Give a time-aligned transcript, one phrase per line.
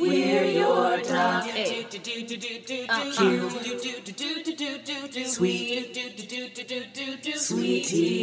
[0.00, 1.44] We're your dog.
[5.26, 5.94] Sweet.
[7.36, 8.16] Sweeties.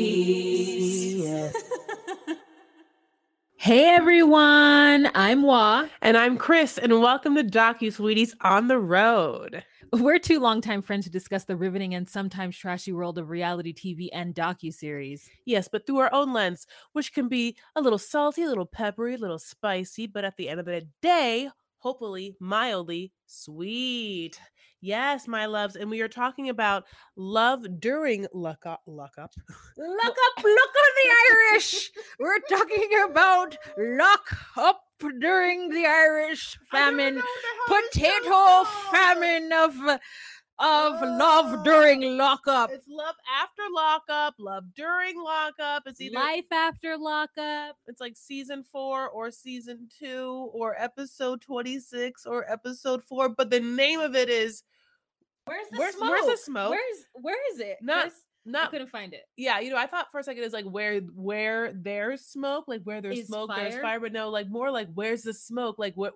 [3.57, 5.87] Hey everyone, I'm Wa.
[6.01, 9.63] And I'm Chris, and welcome to Docu Sweeties on the Road.
[9.93, 14.09] We're two longtime friends who discuss the riveting and sometimes trashy world of reality TV
[14.11, 15.29] and docu-series.
[15.45, 19.13] Yes, but through our own lens, which can be a little salty, a little peppery,
[19.13, 21.49] a little spicy, but at the end of the day,
[21.87, 24.37] hopefully mildly sweet.
[24.81, 26.83] Yes, my loves, and we are talking about
[27.15, 29.33] love during luck up, luck up.
[29.77, 31.89] Look up, look at the Irish.
[32.19, 34.81] We're talking about lock up
[35.21, 37.21] during the Irish famine,
[37.67, 39.73] potato famine of
[40.59, 42.71] of love oh, during lockup.
[42.71, 45.83] It's love after lockup, love during lockup.
[45.85, 47.77] It's either Life after lockup.
[47.87, 53.59] it's like season four or season two or episode 26 or episode four, but the
[53.59, 54.63] name of it is
[55.45, 56.09] Where's the Where's- smoke?
[56.09, 56.71] where's the smoke?
[56.71, 57.77] Where's where is it?
[57.81, 58.13] Not- Chris?
[58.45, 59.23] I not couldn't find it.
[59.35, 62.81] yeah, you know, I thought for a second it's like where where there's smoke, like
[62.83, 63.81] where there's Is smoke, there's fire?
[63.81, 65.77] fire, but no, like more like where's the smoke?
[65.77, 66.13] Like what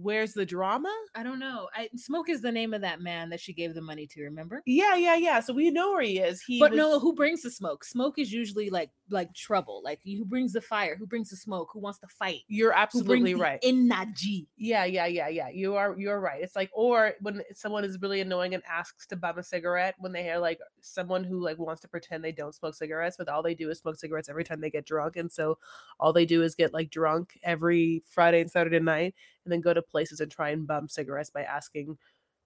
[0.00, 0.92] where's the drama?
[1.14, 1.68] I don't know.
[1.74, 4.22] I, Smoke is the name of that man that she gave the money to.
[4.22, 4.62] Remember?
[4.66, 5.40] Yeah, yeah, yeah.
[5.40, 6.42] So we know where he is.
[6.42, 7.84] He but was- no, who brings the smoke?
[7.84, 9.82] Smoke is usually like like trouble.
[9.84, 10.96] Like who brings the fire?
[10.96, 11.70] Who brings the smoke?
[11.72, 12.40] Who wants to fight?
[12.48, 13.58] you're absolutely right.
[13.62, 14.48] Energy.
[14.56, 15.48] Yeah, yeah, yeah, yeah.
[15.48, 16.42] You are you're right.
[16.42, 20.12] It's like or when someone is really annoying and asks to bum a cigarette when
[20.12, 23.42] they hear like someone who like wants to pretend they don't smoke cigarettes, but all
[23.42, 25.16] they do is smoke cigarettes every time they get drunk.
[25.16, 25.58] And so
[25.98, 29.74] all they do is get like drunk every Friday and Saturday night and then go
[29.74, 31.96] to places and try and bum cigarettes by asking,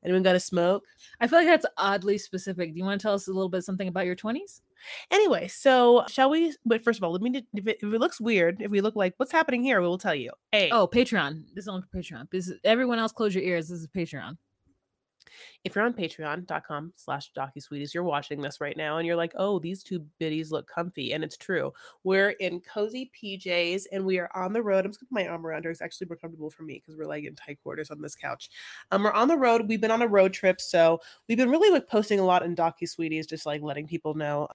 [0.04, 0.84] anyone got a smoke?
[1.20, 2.72] I feel like that's oddly specific.
[2.72, 4.60] Do you want to tell us a little bit something about your twenties?
[5.10, 8.20] Anyway, so shall we but first of all, let me if it, if it looks
[8.20, 10.30] weird, if we look like what's happening here, we will tell you.
[10.52, 11.44] A Oh, Patreon.
[11.54, 12.30] This is on Patreon.
[12.30, 13.68] This is, everyone else, close your ears.
[13.68, 14.36] This is Patreon.
[15.64, 19.58] If you're on patreon.com slash docusweeties you're watching this right now and you're like oh
[19.58, 24.30] these two biddies look comfy and it's true we're in cozy pjs and we are
[24.34, 26.50] on the road i'm just gonna put my arm around her it's actually more comfortable
[26.50, 28.50] for me because we're like in tight quarters on this couch.
[28.90, 31.70] Um we're on the road we've been on a road trip so we've been really
[31.70, 34.48] like posting a lot in docusweeties just like letting people know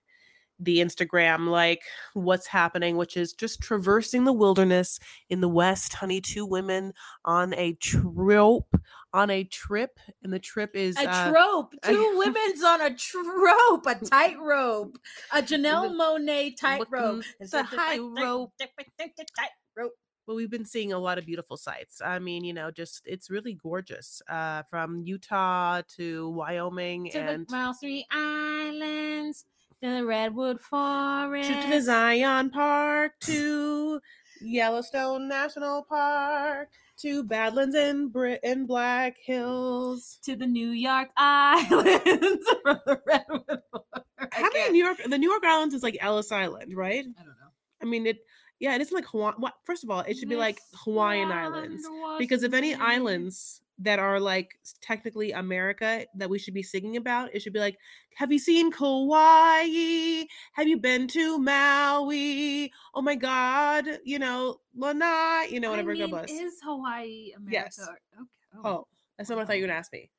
[0.59, 1.81] the Instagram, like
[2.14, 5.00] what's happening, which is just traversing the wilderness
[5.30, 5.94] in the West.
[5.94, 6.94] Honey, two women
[7.25, 8.75] on a trope,
[9.14, 11.74] on a trip, and the trip is A uh, trope.
[11.84, 14.97] Two women's on a trope, a tightrope,
[15.34, 17.24] a Janelle Monáe tightrope.
[17.40, 18.53] It's a high rope.
[18.59, 19.94] Tightrope.
[20.28, 22.02] well, we've been seeing a lot of beautiful sights.
[22.06, 24.22] I mean, you know, just it's really gorgeous.
[24.30, 29.46] Uh, from Utah to Wyoming To and the Mouse Three Islands,
[29.81, 31.50] to the Redwood Forest.
[31.50, 34.00] to, to the Zion Park to
[34.41, 36.69] Yellowstone National Park
[37.01, 40.19] to Badlands and Brit and Black Hills.
[40.23, 44.06] to the New York Islands from the Redwood Forest.
[44.34, 44.97] How many New York?
[45.06, 47.00] The New York Islands is like Ellis Island, right?
[47.00, 47.51] I don't know.
[47.81, 48.17] I mean, it.
[48.59, 49.34] Yeah, it isn't like Hawaii.
[49.38, 49.53] What?
[49.63, 51.88] First of all, it should be like Hawaiian Islands.
[52.17, 57.34] because if any islands that are like technically America that we should be singing about,
[57.34, 57.78] it should be like,
[58.16, 60.23] have you seen Kauai?
[60.53, 62.72] Have you been to Maui?
[62.94, 65.91] Oh my God, you know, Lanai, you know, whatever.
[65.91, 66.31] I mean, God bless.
[66.31, 67.51] Is Hawaii America?
[67.51, 67.79] Yes.
[67.79, 68.28] Okay.
[68.56, 70.09] Oh, oh, that's not what I thought you were gonna ask me.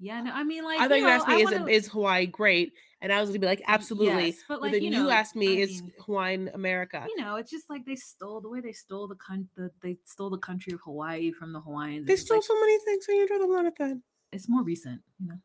[0.00, 0.22] Yeah.
[0.22, 2.72] No, I mean, like I thought you know, asked me, is, wanna- is Hawaii great?
[3.02, 4.26] And I was gonna be like, absolutely.
[4.26, 7.06] Yes, but but like then you you, asked me, I is mean, Hawaiian America?
[7.08, 9.96] you know, it's just like they stole the way they stole the con- the they
[10.04, 12.06] stole the country of Hawaii from the Hawaiians.
[12.06, 14.00] They stole like, so many things, and you know of that.
[14.32, 15.38] it's more recent, you know.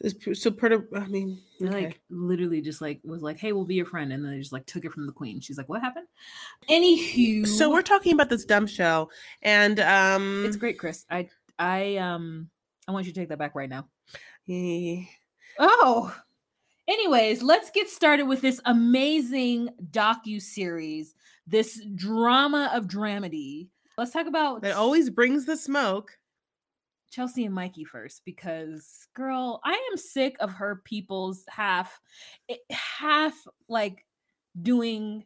[0.00, 0.84] It's so part of.
[0.94, 1.84] I mean, okay.
[1.84, 4.52] like literally just like was like, "Hey, we'll be your friend," and then they just
[4.52, 5.40] like took it from the queen.
[5.40, 6.06] She's like, "What happened?"
[6.68, 9.08] Anywho, so we're talking about this dumb show,
[9.40, 11.06] and um, it's great, Chris.
[11.10, 12.50] I I um
[12.88, 13.88] I want you to take that back right now.
[14.48, 15.04] eh,
[15.58, 16.14] Oh.
[16.88, 21.14] Anyways, let's get started with this amazing docu series,
[21.46, 23.68] this drama of dramedy.
[23.98, 26.12] Let's talk about that always brings the smoke.
[27.10, 31.98] Chelsea and Mikey first because girl, I am sick of her people's half
[32.70, 33.34] half
[33.68, 34.04] like
[34.60, 35.24] doing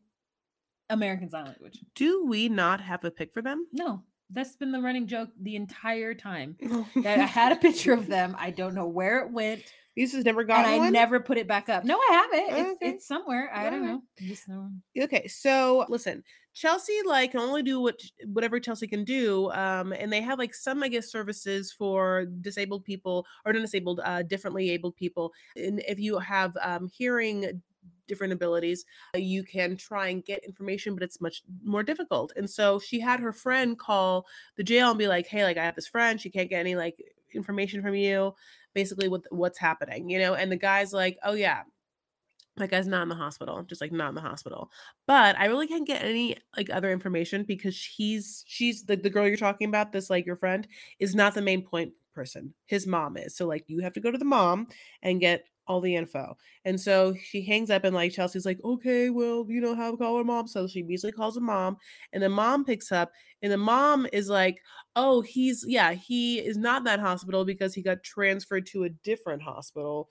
[0.89, 1.81] American Sign Language.
[1.95, 3.67] Do we not have a pick for them?
[3.73, 4.03] No.
[4.33, 6.57] That's been the running joke the entire time.
[7.03, 8.37] That I had a picture of them.
[8.39, 9.63] I don't know where it went,
[9.97, 10.61] This has never gone.
[10.65, 10.93] and I one.
[10.93, 11.85] never put it back up.
[11.85, 12.59] No, I have it.
[12.59, 12.91] It's, Okay.
[12.93, 13.51] it's somewhere.
[13.55, 14.03] I don't know.
[14.21, 14.71] Just know.
[15.03, 16.23] okay so listen
[16.53, 20.53] chelsea like can only do what whatever chelsea can do um and they have like
[20.53, 25.81] some i guess services for disabled people or not disabled uh differently abled people and
[25.87, 27.63] if you have um hearing
[28.11, 28.85] different abilities
[29.15, 33.01] uh, you can try and get information but it's much more difficult and so she
[33.01, 34.27] had her friend call
[34.57, 36.75] the jail and be like hey like i have this friend she can't get any
[36.75, 36.97] like
[37.35, 38.35] information from you
[38.75, 41.63] basically what what's happening you know and the guy's like oh yeah
[42.57, 44.71] that guy's not in the hospital just like not in the hospital
[45.07, 49.27] but i really can't get any like other information because he's she's the, the girl
[49.27, 50.67] you're talking about this like your friend
[50.99, 54.11] is not the main point person his mom is so like you have to go
[54.11, 54.67] to the mom
[55.03, 59.09] and get all the info and so she hangs up and like chelsea's like okay
[59.09, 61.77] well you know how to call her mom so she immediately calls her mom
[62.13, 64.61] and the mom picks up and the mom is like
[64.97, 68.89] oh he's yeah he is not in that hospital because he got transferred to a
[68.89, 70.09] different hospital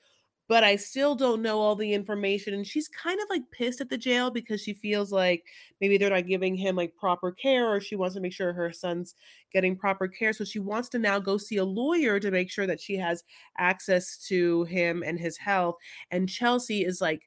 [0.50, 2.54] but I still don't know all the information.
[2.56, 5.46] And she's kind of like pissed at the jail because she feels like
[5.80, 8.74] maybe they're not giving him like proper care or she wants to make sure her
[8.74, 9.16] son's
[9.54, 10.34] getting proper care.
[10.34, 13.24] So she wants to now go see a lawyer to make sure that she has
[13.60, 15.76] access to him and his health.
[16.12, 17.22] And Chelsea is like,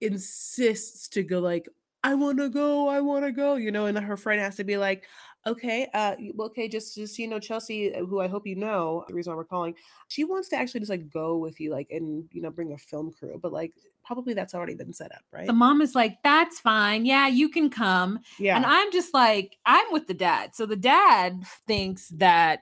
[0.00, 1.68] insists to go like
[2.04, 4.64] I want to go, I want to go, you know, and her friend has to
[4.64, 5.06] be like,
[5.46, 8.56] okay, uh, well, okay, just just so you know, Chelsea, uh, who I hope you
[8.56, 9.74] know, the reason why we're calling,
[10.08, 12.78] she wants to actually just like go with you, like, and you know, bring a
[12.78, 13.72] film crew, but like,
[14.04, 15.46] probably that's already been set up, right?
[15.46, 17.04] The mom is like, "That's fine.
[17.06, 20.54] Yeah, you can come." yeah, And I'm just like, I'm with the dad.
[20.54, 22.60] So the dad thinks that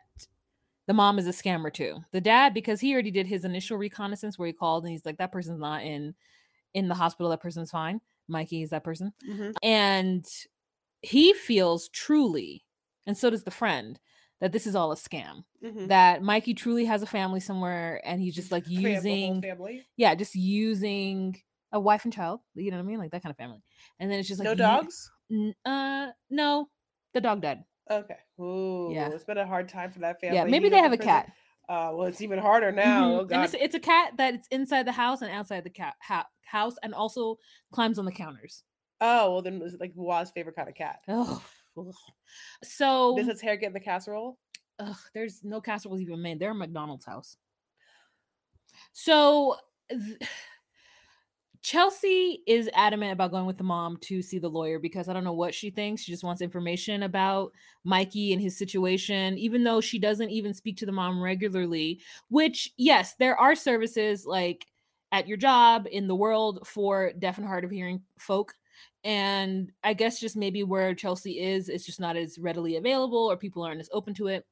[0.86, 1.98] the mom is a scammer too.
[2.10, 5.18] The dad, because he already did his initial reconnaissance where he called and he's like,
[5.18, 6.14] that person's not in
[6.74, 7.30] in the hospital.
[7.30, 8.00] That person's fine.
[8.28, 9.12] Mikey is that person.
[9.28, 9.54] Mhm.
[9.62, 10.26] And
[11.02, 12.64] he feels truly,
[13.06, 13.98] and so does the friend,
[14.40, 15.44] that this is all a scam.
[15.62, 15.88] Mhm.
[15.88, 19.42] That Mikey truly has a family somewhere and he's just like Fam- the whole using
[19.42, 21.36] family, yeah, just using
[21.72, 22.40] a wife and child.
[22.54, 22.98] You know what I mean?
[22.98, 23.62] Like that kind of family.
[23.98, 25.10] And then it's just like no dogs.
[25.30, 26.68] N- uh, no,
[27.14, 27.64] the dog died.
[27.90, 29.08] Okay, ooh, Yeah.
[29.10, 30.36] it's been a hard time for that family.
[30.36, 31.32] yeah, maybe you they have a prison- cat.
[31.68, 33.10] Uh, well, it's even harder now.
[33.10, 33.16] Mhm.
[33.30, 36.26] Oh and it's, it's a cat that's inside the house and outside the cat ha-
[36.44, 37.36] house, and also
[37.72, 38.64] climbs on the counters.
[39.02, 40.98] oh well, then it's like Wa's favorite kind of cat.
[41.08, 41.42] Oh,
[42.62, 44.38] so Does its hair get in the casserole?
[44.78, 46.38] ugh, there's no casseroles even made.
[46.38, 47.36] They're a McDonald's house.
[48.92, 49.56] So
[49.90, 50.18] th-
[51.62, 55.24] Chelsea is adamant about going with the mom to see the lawyer because I don't
[55.24, 56.02] know what she thinks.
[56.02, 57.52] She just wants information about
[57.84, 62.00] Mikey and his situation, even though she doesn't even speak to the mom regularly.
[62.28, 64.66] Which, yes, there are services like
[65.12, 68.54] at your job in the world for deaf and hard of hearing folk.
[69.04, 73.36] And I guess just maybe where Chelsea is, it's just not as readily available or
[73.36, 74.44] people aren't as open to it.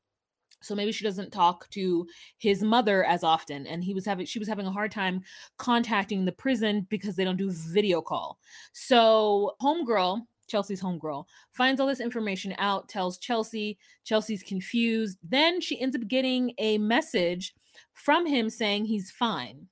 [0.61, 2.07] So maybe she doesn't talk to
[2.39, 3.67] his mother as often.
[3.67, 5.23] And he was having she was having a hard time
[5.57, 8.39] contacting the prison because they don't do video call.
[8.73, 13.79] So homegirl, Chelsea's homegirl, finds all this information out, tells Chelsea.
[14.05, 15.19] Chelsea's confused.
[15.23, 17.55] Then she ends up getting a message
[17.93, 19.69] from him saying he's fine.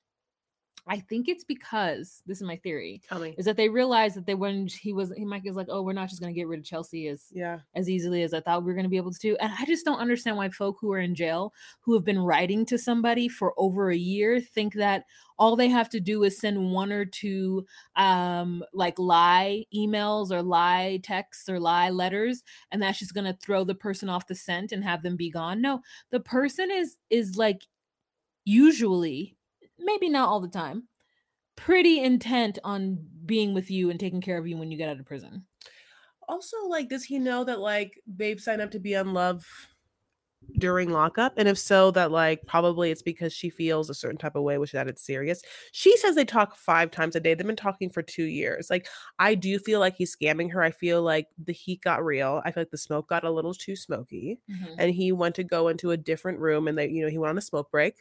[0.88, 3.34] I think it's because this is my theory Tell me.
[3.36, 5.92] is that they realized that they when he was he Mike is like oh we're
[5.92, 7.58] not just going to get rid of Chelsea as Yeah.
[7.74, 9.64] as easily as I thought we were going to be able to do and I
[9.66, 13.28] just don't understand why folk who are in jail who have been writing to somebody
[13.28, 15.04] for over a year think that
[15.38, 17.66] all they have to do is send one or two
[17.96, 23.36] um like lie emails or lie texts or lie letters and that's just going to
[23.42, 26.96] throw the person off the scent and have them be gone no the person is
[27.10, 27.62] is like
[28.44, 29.36] usually
[29.78, 30.88] maybe not all the time
[31.56, 35.00] pretty intent on being with you and taking care of you when you get out
[35.00, 35.44] of prison
[36.28, 39.44] Also, like, does he know that like Babe signed up to be on Love
[40.58, 41.34] during lockup?
[41.36, 44.58] And if so, that like probably it's because she feels a certain type of way,
[44.58, 45.40] which that it's serious.
[45.72, 47.34] She says they talk five times a day.
[47.34, 48.68] They've been talking for two years.
[48.70, 48.86] Like,
[49.18, 50.62] I do feel like he's scamming her.
[50.62, 52.42] I feel like the heat got real.
[52.44, 54.40] I feel like the smoke got a little too smoky.
[54.50, 54.74] Mm-hmm.
[54.78, 57.30] and he went to go into a different room and they you know he went
[57.30, 57.96] on a smoke break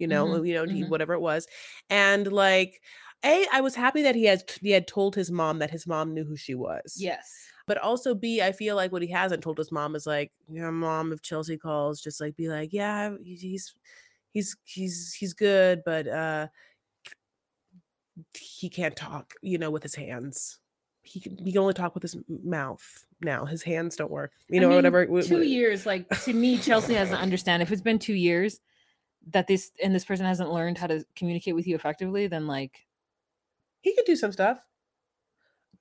[0.00, 0.88] you know Mhm, you know he mhm.
[0.88, 1.46] whatever it was
[1.88, 2.80] and like
[3.24, 6.14] a i was happy that he had he had told his mom that his mom
[6.14, 7.48] knew who she was yes.
[7.66, 10.72] but also b i feel like what he hasn't told his mom is like your
[10.72, 13.74] mom if chelsea calls just like be like yeah he's
[14.32, 16.46] he's he's he's, good but uh
[18.38, 20.58] he can't talk you know with his hands.
[21.02, 23.46] He can, he can only talk with his mouth now.
[23.46, 26.94] His hands don't work you I know mean, whatever two years like to me chelsea
[26.94, 28.60] has to understand if it's been two years
[29.32, 32.86] that this and this person hasn't learned how to communicate with you effectively then like
[33.82, 34.58] He could do some stuff.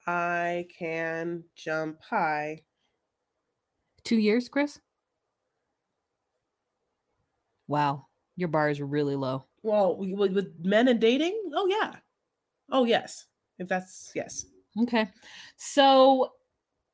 [0.08, 2.64] I can jump high.
[4.04, 4.80] Two years, Chris?
[7.68, 8.08] Wow.
[8.36, 9.46] Your bar is really low.
[9.62, 11.52] Well, with, with men and dating?
[11.54, 11.96] Oh yeah.
[12.72, 13.28] Oh yes.
[13.60, 14.46] If that's yes.
[14.82, 15.10] Okay.
[15.58, 16.32] So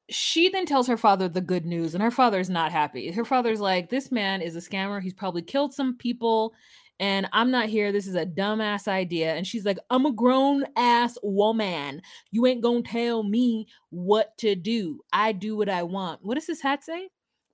[0.09, 3.11] she then tells her father the good news, and her father's not happy.
[3.11, 5.01] Her father's like, This man is a scammer.
[5.01, 6.53] He's probably killed some people,
[6.99, 7.91] and I'm not here.
[7.91, 9.33] This is a dumbass idea.
[9.33, 12.01] And she's like, I'm a grown ass woman.
[12.31, 15.01] You ain't gonna tell me what to do.
[15.11, 16.19] I do what I want.
[16.23, 17.09] What does this hat say?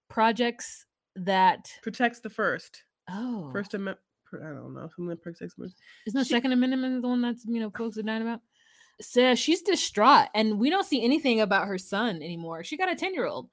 [0.10, 2.84] Projects that Protects the first.
[3.10, 4.00] oh First amendment.
[4.34, 4.82] I don't know.
[4.96, 5.76] Something that protects the first.
[6.08, 8.42] Isn't the She- Second Amendment the one that's you know folks are dying about?
[9.02, 12.64] So she's distraught, and we don't see anything about her son anymore.
[12.64, 13.50] She got a ten year old.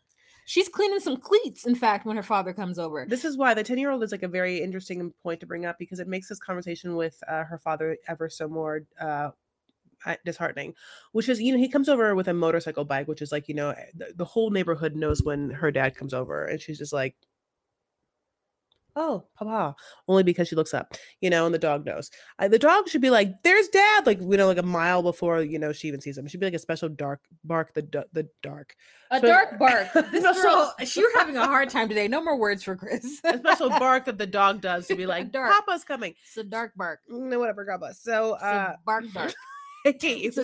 [0.48, 1.66] She's cleaning some cleats.
[1.66, 4.12] In fact, when her father comes over, This is why the 10 year old is
[4.12, 7.44] like a very interesting point to bring up because it makes this conversation with uh,
[7.44, 9.32] her father ever so more uh,
[10.06, 10.72] uh, disheartening.
[11.12, 13.54] Which is, you know, he comes over with a motorcycle bike, which is like, you
[13.54, 16.46] know, eh, the, the whole neighborhood knows when her dad comes over.
[16.46, 17.14] And she's just like,
[18.98, 19.76] oh, papa,
[20.08, 22.10] only because she looks up, you know, and the dog knows.
[22.38, 25.40] Uh, the dog should be like, there's dad, like, you know, like a mile before,
[25.42, 26.26] you know, she even sees him.
[26.26, 28.74] It should be like a special dark bark, the, the dark.
[29.10, 29.88] a so- dark bark.
[30.12, 32.08] This girl, you're having a hard time today.
[32.08, 33.20] No more words for Chris.
[33.24, 35.50] A special bark that the dog does to be like, Dark.
[35.52, 36.14] Papa's coming.
[36.26, 37.00] it's a dark bark.
[37.08, 38.02] No, whatever, God bless.
[38.02, 39.32] So, It's uh, a bark dark.
[39.84, 40.42] hey, so-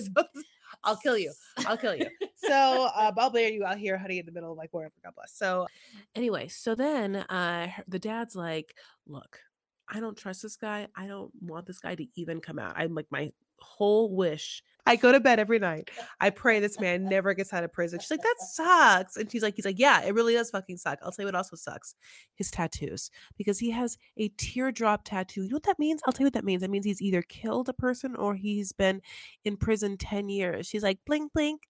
[0.84, 1.32] I'll kill you.
[1.66, 2.08] I'll kill you.
[2.36, 4.92] So, uh, I'll you out here, honey, in the middle of like wherever.
[5.02, 5.32] God bless.
[5.34, 5.66] So,
[6.14, 8.74] anyway, so then uh, the dad's like,
[9.06, 9.40] look,
[9.88, 10.88] I don't trust this guy.
[10.94, 12.74] I don't want this guy to even come out.
[12.76, 14.62] I'm like, my whole wish.
[14.86, 15.90] I go to bed every night.
[16.20, 18.00] I pray this man never gets out of prison.
[18.00, 19.16] She's like, that sucks.
[19.16, 20.98] And she's like, he's like, yeah, it really does fucking suck.
[21.02, 21.94] I'll tell you what also sucks
[22.34, 25.42] his tattoos because he has a teardrop tattoo.
[25.42, 26.02] You know what that means?
[26.06, 26.62] I'll tell you what that means.
[26.62, 29.00] That means he's either killed a person or he's been
[29.44, 30.66] in prison 10 years.
[30.66, 31.62] She's like, blink, blink.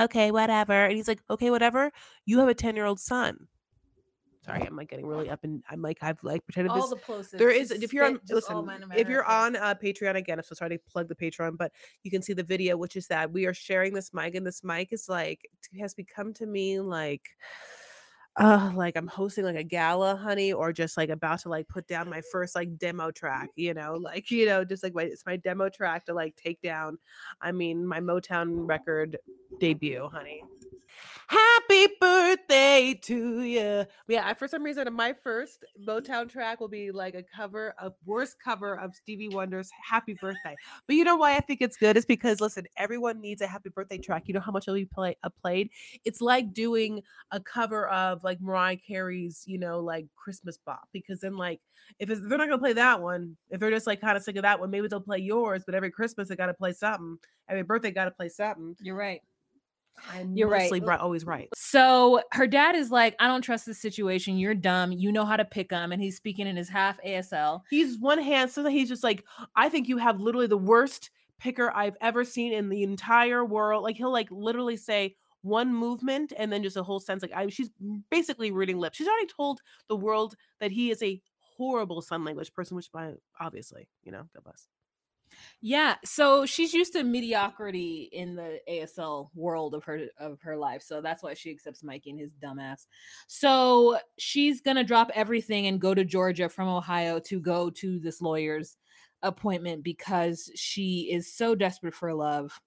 [0.00, 0.84] Okay, whatever.
[0.84, 1.90] And he's like, okay, whatever.
[2.24, 3.48] You have a 10 year old son.
[4.44, 6.90] Sorry, I'm like getting really up and I'm like, I've like pretended All this.
[6.90, 7.30] the plosives.
[7.38, 9.32] There is, just if you're on, spit just all listen, if you're America.
[9.32, 11.72] on uh, Patreon again, I'm so sorry to plug the Patreon, but
[12.02, 14.62] you can see the video, which is that we are sharing this mic, and this
[14.62, 15.48] mic is like
[15.80, 17.30] has become to me like,
[18.36, 21.86] uh, like I'm hosting like a gala, honey, or just like about to like put
[21.86, 25.24] down my first like demo track, you know, like you know, just like my it's
[25.24, 26.98] my demo track to like take down.
[27.40, 29.16] I mean, my Motown record
[29.58, 30.42] debut, honey.
[31.26, 33.84] Happy birthday to you.
[34.08, 37.92] Yeah, I, for some reason, my first Motown track will be like a cover, a
[38.04, 40.54] worst cover of Stevie Wonder's Happy Birthday.
[40.86, 43.70] But you know why I think it's good is because listen, everyone needs a happy
[43.70, 44.24] birthday track.
[44.26, 45.70] You know how much it'll be play, uh, played?
[46.04, 50.88] It's like doing a cover of like Mariah Carey's, you know, like Christmas bop.
[50.92, 51.60] Because then, like,
[51.98, 54.36] if it's, they're not gonna play that one, if they're just like kind of sick
[54.36, 55.62] of that one, maybe they'll play yours.
[55.64, 57.18] But every Christmas they got to play something.
[57.48, 58.76] Every birthday got to play something.
[58.80, 59.20] You're right.
[60.12, 60.70] I'm You're right.
[61.00, 61.48] always right.
[61.54, 64.38] So her dad is like, I don't trust this situation.
[64.38, 64.92] You're dumb.
[64.92, 65.92] You know how to pick them.
[65.92, 67.62] And he's speaking in his half ASL.
[67.70, 69.24] He's one hand, so he's just like,
[69.56, 73.82] I think you have literally the worst picker I've ever seen in the entire world.
[73.82, 77.22] Like he'll like literally say one movement and then just a whole sense.
[77.22, 77.70] Like I, she's
[78.10, 78.96] basically reading lips.
[78.96, 83.12] She's already told the world that he is a horrible sign language person, which by
[83.38, 84.68] obviously, you know, God bless.
[85.60, 85.96] Yeah.
[86.04, 90.82] So she's used to mediocrity in the ASL world of her of her life.
[90.82, 92.86] So that's why she accepts Mikey and his dumbass.
[93.26, 98.20] So she's gonna drop everything and go to Georgia from Ohio to go to this
[98.20, 98.76] lawyer's
[99.22, 102.60] appointment because she is so desperate for love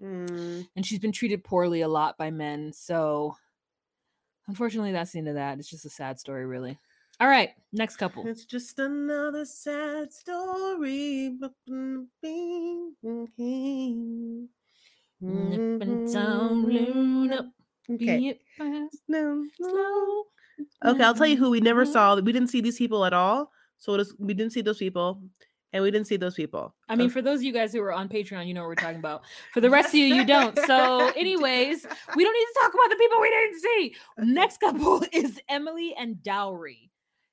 [0.00, 2.72] Mm, and she's been treated poorly a lot by men.
[2.72, 3.36] So
[4.48, 5.58] unfortunately, that's the end of that.
[5.58, 6.78] It's just a sad story, really.
[7.22, 8.26] All right, next couple.
[8.26, 11.36] It's just another sad story.
[11.40, 12.96] but mm, being
[13.36, 14.48] king.
[15.20, 17.46] Nip and down, loon up,
[17.88, 18.18] Okay.
[18.18, 20.24] be it fast, No, slow.
[20.84, 21.92] Okay, I'll tell you who we never Mhm.
[21.92, 22.16] saw.
[22.20, 23.52] We didn't see these people at all.
[23.78, 25.22] So is, we didn't see those people,
[25.72, 26.74] and we didn't see those people.
[26.88, 28.74] I mean, for those of you guys who are on Patreon, you know what we're
[28.74, 29.22] talking about.
[29.52, 30.58] For the rest of you, you don't.
[30.58, 31.86] So, anyways,
[32.16, 33.94] we don't need to talk about the people we didn't see.
[34.18, 36.88] Next couple is Emily and Dowry.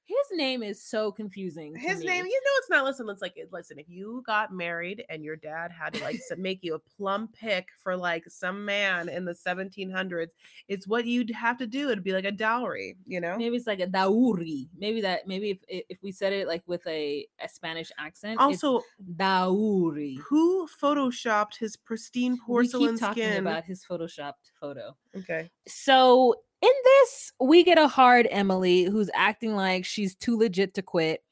[0.10, 1.75] His name is so confusing.
[1.75, 2.84] his name, you know, it's not.
[2.84, 3.78] Listen, it's like, listen.
[3.78, 7.68] If you got married and your dad had to like make you a plum pick
[7.84, 10.30] for like some man in the 1700s,
[10.68, 11.92] it's what you'd have to do.
[11.92, 13.38] It'd be like a dowry, you know.
[13.38, 14.68] Maybe it's like a Dauri.
[14.75, 15.28] Maybe that.
[15.28, 18.39] Maybe if if we said it like with a, a Spanish accent.
[18.50, 18.82] it's Also,
[19.16, 20.18] Dauri.
[20.28, 22.80] who photoshopped his pristine porcelain skin?
[22.82, 23.38] We keep talking skin?
[23.48, 24.96] about his photoshopped photo.
[25.16, 25.51] okay.
[25.68, 30.82] So in this, we get a hard Emily who's acting like she's too legit to
[30.82, 31.24] quit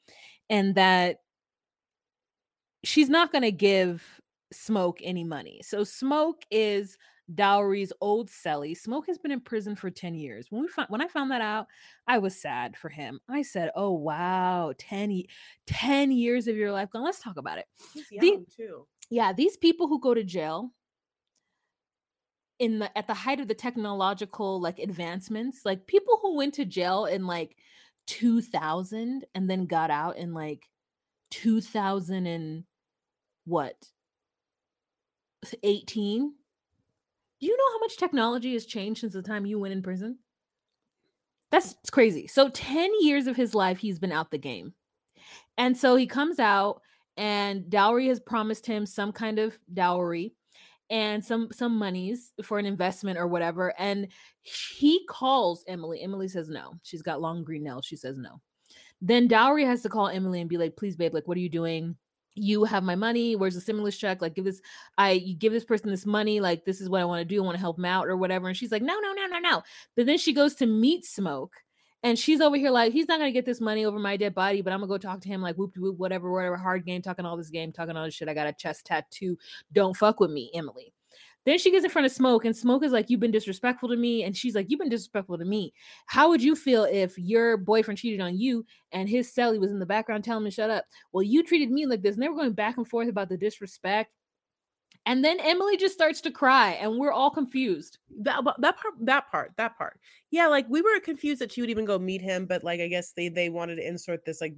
[0.48, 1.18] and that
[2.84, 4.02] she's not going to give
[4.50, 5.60] Smoke any money.
[5.62, 6.96] So Smoke is
[7.34, 8.74] Dowry's old celly.
[8.74, 10.46] Smoke has been in prison for 10 years.
[10.48, 11.66] When we found, when I found that out,
[12.06, 13.20] I was sad for him.
[13.28, 15.28] I said, "Oh wow, 10, ye-
[15.66, 17.04] 10 years of your life gone.
[17.04, 18.86] Let's talk about it." He's The- too.
[19.10, 20.72] Yeah, these people who go to jail
[22.58, 26.64] in the at the height of the technological like advancements, like people who went to
[26.64, 27.56] jail in like
[28.06, 30.64] 2000 and then got out in like
[31.30, 32.64] 2000 and
[33.44, 33.76] what?
[35.62, 36.32] 18
[37.40, 40.18] do you know how much technology has changed since the time you went in prison?
[41.50, 42.26] That's crazy.
[42.26, 44.74] So 10 years of his life he's been out the game.
[45.56, 46.82] And so he comes out
[47.16, 50.34] and dowry has promised him some kind of dowry
[50.90, 54.08] and some some monies for an investment or whatever and
[54.40, 58.40] he calls emily emily says no she's got long green nails she says no.
[59.00, 61.48] Then dowry has to call emily and be like please babe like what are you
[61.48, 61.96] doing?
[62.34, 64.22] You have my money where's the stimulus check?
[64.22, 64.60] Like give this
[64.96, 67.42] i you give this person this money like this is what i want to do
[67.42, 69.38] i want to help him out or whatever and she's like no no no no
[69.38, 69.62] no.
[69.96, 71.54] But then she goes to meet smoke
[72.02, 74.62] and she's over here like he's not gonna get this money over my dead body
[74.62, 77.24] but i'm gonna go talk to him like whoop whoop whatever whatever hard game talking
[77.24, 78.28] all this game talking all this shit.
[78.28, 79.36] I got a chest tattoo.
[79.72, 80.92] Don't fuck with me emily.
[81.44, 83.96] Then she gets in front of smoke and smoke is like you've been disrespectful to
[83.96, 85.72] me and she's like you've been disrespectful to me.
[86.06, 89.78] How would you feel if your boyfriend cheated on you and his celly was in
[89.78, 90.84] the background telling him to shut up?
[91.12, 93.38] Well you treated me like this and they were going back and forth about the
[93.38, 94.12] disrespect
[95.08, 99.30] and then emily just starts to cry and we're all confused That that part, that
[99.30, 100.00] part, that part.
[100.30, 102.88] Yeah, like we were confused that she would even go meet him, but like I
[102.88, 104.54] guess they they wanted to insert this like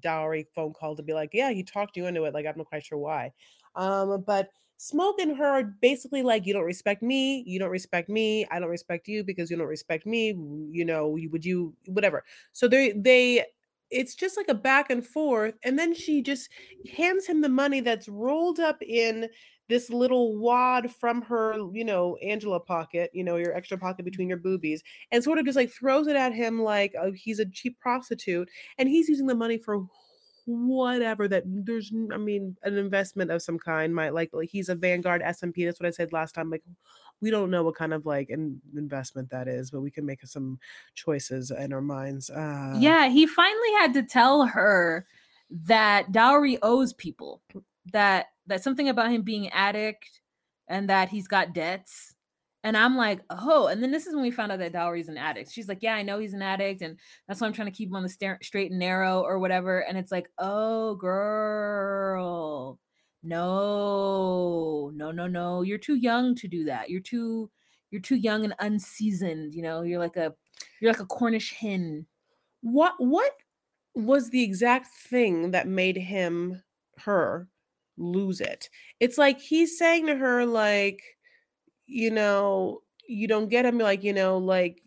[0.00, 2.34] dowry phone call to be like, yeah, he talked you into it.
[2.34, 3.32] Like I'm not quite sure why.
[3.76, 8.08] Um, but Smoke and her are basically like, you don't respect me, you don't respect
[8.08, 10.28] me, I don't respect you because you don't respect me.
[10.70, 12.24] You know, you would you whatever.
[12.52, 13.44] So they they
[13.90, 16.48] it's just like a back and forth, and then she just
[16.96, 19.28] hands him the money that's rolled up in
[19.68, 24.28] this little wad from her, you know, Angela pocket, you know, your extra pocket between
[24.28, 27.46] your boobies, and sort of just like throws it at him like uh, he's a
[27.46, 29.86] cheap prostitute, and he's using the money for
[30.46, 34.74] whatever that there's i mean an investment of some kind might like like he's a
[34.74, 36.62] vanguard s&p that's what i said last time like
[37.22, 40.20] we don't know what kind of like an investment that is but we can make
[40.26, 40.58] some
[40.94, 42.74] choices in our minds uh.
[42.78, 45.06] Yeah he finally had to tell her
[45.50, 47.40] that dowry owes people
[47.92, 50.20] that that something about him being addict
[50.68, 52.14] and that he's got debts.
[52.62, 55.18] And i'm like oh and then this is when we found out that dowry's an
[55.18, 55.52] addict.
[55.52, 57.90] She's like yeah i know he's an addict and that's why i'm trying to keep
[57.90, 62.78] him on the straight and narrow or whatever and it's like oh girl
[63.22, 66.88] no no no no you're too young to do that.
[66.88, 67.50] You're too
[67.90, 70.32] you're too young and unseasoned you know you're like a
[70.80, 72.06] you're like a cornish hen.
[72.62, 73.32] What what
[73.94, 76.62] was the exact thing that made him
[76.98, 77.48] her
[77.96, 78.68] lose it.
[79.00, 81.02] It's like he's saying to her like
[81.86, 84.80] you know you don't get him like you know like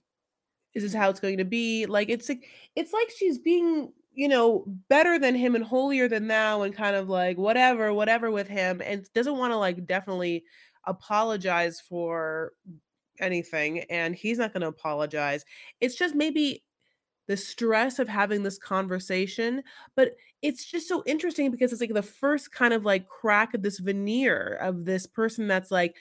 [0.73, 4.27] is this how it's going to be like it's like it's like she's being you
[4.27, 8.47] know better than him and holier than thou and kind of like whatever whatever with
[8.47, 10.43] him and doesn't want to like definitely
[10.85, 12.53] apologize for
[13.19, 15.43] anything and he's not going to apologize.
[15.81, 16.63] It's just maybe
[17.27, 19.61] the stress of having this conversation
[19.95, 23.61] but it's just so interesting because it's like the first kind of like crack of
[23.61, 25.95] this veneer of this person that's like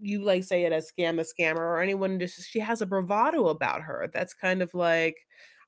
[0.00, 3.48] you like say it as scam a scammer or anyone just she has a bravado
[3.48, 5.16] about her that's kind of like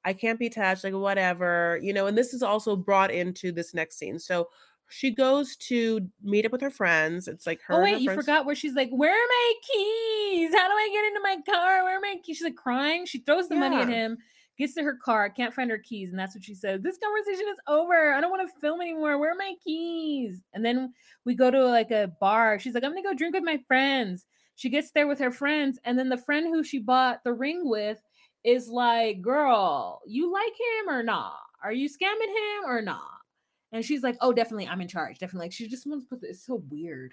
[0.05, 3.73] i can't be touched like whatever you know and this is also brought into this
[3.73, 4.49] next scene so
[4.89, 7.99] she goes to meet up with her friends it's like oh, her Oh wait, her
[7.99, 10.55] you friends- forgot where she's like, "Where are my keys?
[10.55, 11.83] How do I get into my car?
[11.83, 13.05] Where are my keys?" She's like crying.
[13.05, 14.17] She throws the money at him,
[14.59, 16.81] gets to her car, can't find her keys, and that's what she says.
[16.83, 18.13] This conversation is over.
[18.13, 19.19] I don't want to film anymore.
[19.19, 20.43] Where are my keys?
[20.55, 20.93] And then
[21.25, 22.59] we go to like a bar.
[22.59, 25.79] She's like, "I'm gonna go drink with my friends." She gets there with her friends,
[25.85, 28.01] and then the friend who she bought the ring with
[28.45, 31.39] is like, "Girl, you like him or not?
[31.63, 33.03] Are you scamming him or not?"
[33.73, 35.19] And she's like, "Oh, definitely, I'm in charge.
[35.19, 36.39] Definitely." Like she just wants to put this.
[36.39, 37.13] It's so weird.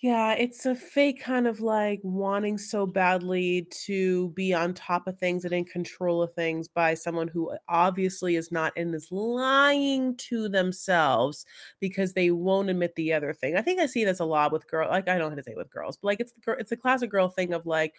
[0.00, 5.18] Yeah, it's a fake kind of like wanting so badly to be on top of
[5.18, 9.10] things and in control of things by someone who uh, obviously is not and is
[9.10, 11.44] lying to themselves
[11.80, 13.56] because they won't admit the other thing.
[13.56, 14.90] I think I see this a lot with girls.
[14.90, 17.28] Like I don't hesitate with girls, but like it's the girl, it's a classic girl
[17.28, 17.96] thing of like,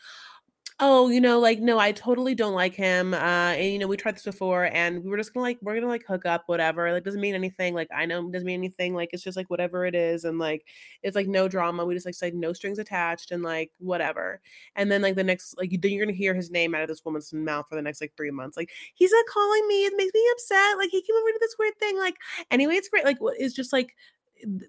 [0.82, 3.13] oh, you know, like no, I totally don't like him.
[3.13, 5.76] Uh, and you know, we tried this before, and we were just gonna like we're
[5.76, 6.92] gonna like hook up, whatever.
[6.94, 7.74] Like doesn't mean anything.
[7.74, 8.94] Like I know it doesn't mean anything.
[8.96, 10.65] Like it's just like whatever it is, and like
[11.04, 11.86] it's like no drama.
[11.86, 14.39] We just like say no strings attached and like whatever.
[14.76, 17.04] And then like the next like then you're gonna hear his name out of this
[17.06, 18.56] woman's mouth for the next like three months.
[18.58, 19.86] Like he's not calling me.
[19.86, 20.78] It makes me upset.
[20.78, 21.98] Like he came over to this weird thing.
[21.98, 22.15] Like
[22.52, 23.06] anyway, it's great.
[23.06, 23.96] Like what is just like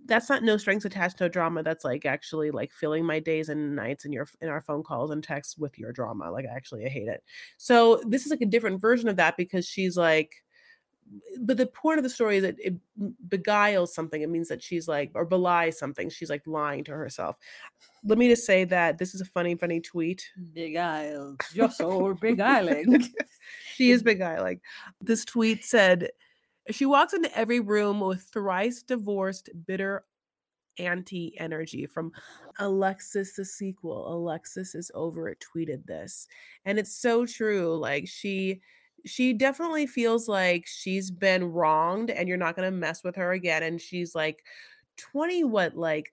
[0.06, 3.76] that's not no strings attached no drama that's like actually like filling my days and
[3.76, 6.88] nights in your in our phone calls and texts with your drama like actually i
[6.88, 7.22] hate it.
[7.56, 10.34] So this is like a different version of that because she's like
[11.40, 12.74] but the point of the story is that it
[13.28, 14.22] beguiles something.
[14.22, 16.08] It means that she's like or belies something.
[16.10, 17.36] She's like lying to herself.
[18.04, 20.24] Let me just say that this is a funny funny tweet.
[20.52, 21.40] Beguiled.
[21.52, 23.08] You're so beguiling.
[23.74, 24.60] she is beguiling.
[25.00, 26.10] This tweet said
[26.70, 30.04] she walks into every room with thrice divorced bitter
[30.78, 32.12] anti energy from
[32.58, 34.12] Alexis the sequel.
[34.12, 36.26] Alexis is over it tweeted this.
[36.64, 37.76] And it's so true.
[37.76, 38.60] Like she
[39.06, 43.32] she definitely feels like she's been wronged and you're not going to mess with her
[43.32, 44.44] again and she's like
[44.98, 46.12] 20 what like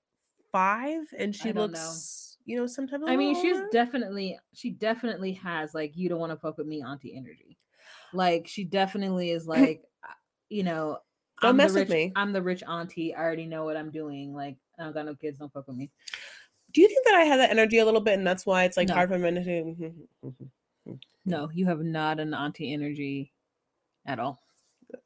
[0.54, 1.62] 5 and she don't know.
[1.64, 6.32] looks you know sometimes I mean, she's definitely she definitely has like you don't want
[6.32, 7.58] to fuck with me auntie energy.
[8.14, 9.84] Like she definitely is like
[10.50, 11.00] you know
[11.42, 12.14] Don't I'm mess the with rich, me.
[12.16, 13.14] I'm the rich auntie.
[13.16, 14.34] I already know what I'm doing.
[14.34, 15.40] Like I don't got no kids.
[15.40, 15.90] Don't fuck with me.
[16.74, 18.78] Do you think that I have that energy a little bit and that's why it's
[18.78, 18.94] like No.
[18.96, 20.94] hard for men to mm-hmm, mm-hmm, mm-hmm,
[21.26, 23.32] No, you have not an auntie energy
[24.06, 24.40] at all.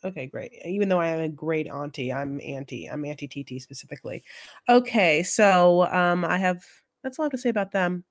[0.03, 0.53] Okay, great.
[0.65, 2.87] Even though I am a great auntie, I'm auntie.
[2.87, 4.23] I'm auntie TT specifically.
[4.69, 6.63] Okay, so um, I have
[7.03, 8.03] that's all I have to say about them.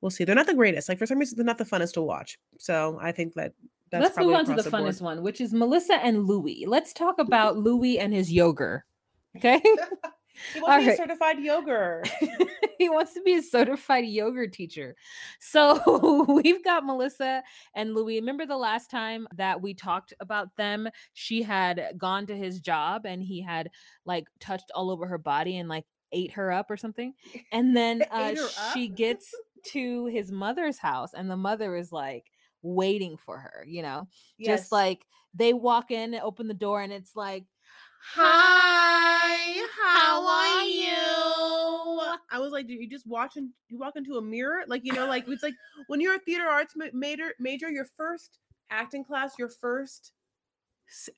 [0.00, 0.24] We'll see.
[0.24, 0.88] They're not the greatest.
[0.88, 2.38] Like for some reason, they're not the funnest to watch.
[2.58, 3.52] So I think that
[3.92, 4.84] Let's move on to the board.
[4.84, 6.64] funnest one, which is Melissa and Louis.
[6.66, 8.84] Let's talk about Louis and his yogurt.
[9.36, 9.62] Okay.
[10.54, 10.96] He All wants to be a right.
[10.96, 12.10] certified yogurt.
[12.78, 14.96] he wants to be a certified yogurt teacher.
[15.38, 17.42] So we've got Melissa
[17.74, 18.20] and Louis.
[18.20, 20.88] Remember the last time that we talked about them?
[21.12, 23.70] She had gone to his job and he had
[24.04, 27.14] like touched all over her body and like ate her up or something.
[27.52, 28.34] And then uh,
[28.72, 29.34] she gets
[29.72, 32.30] to his mother's house and the mother is like
[32.62, 34.08] waiting for her, you know?
[34.38, 34.60] Yes.
[34.60, 37.44] Just like they walk in, open the door, and it's like,
[38.14, 42.16] Hi, how are you?
[42.32, 44.92] I was like, dude, you just watch and you walk into a mirror, like you
[44.92, 45.54] know, like it's like
[45.88, 48.38] when you're a theater arts major, major, your first
[48.70, 50.12] acting class, your first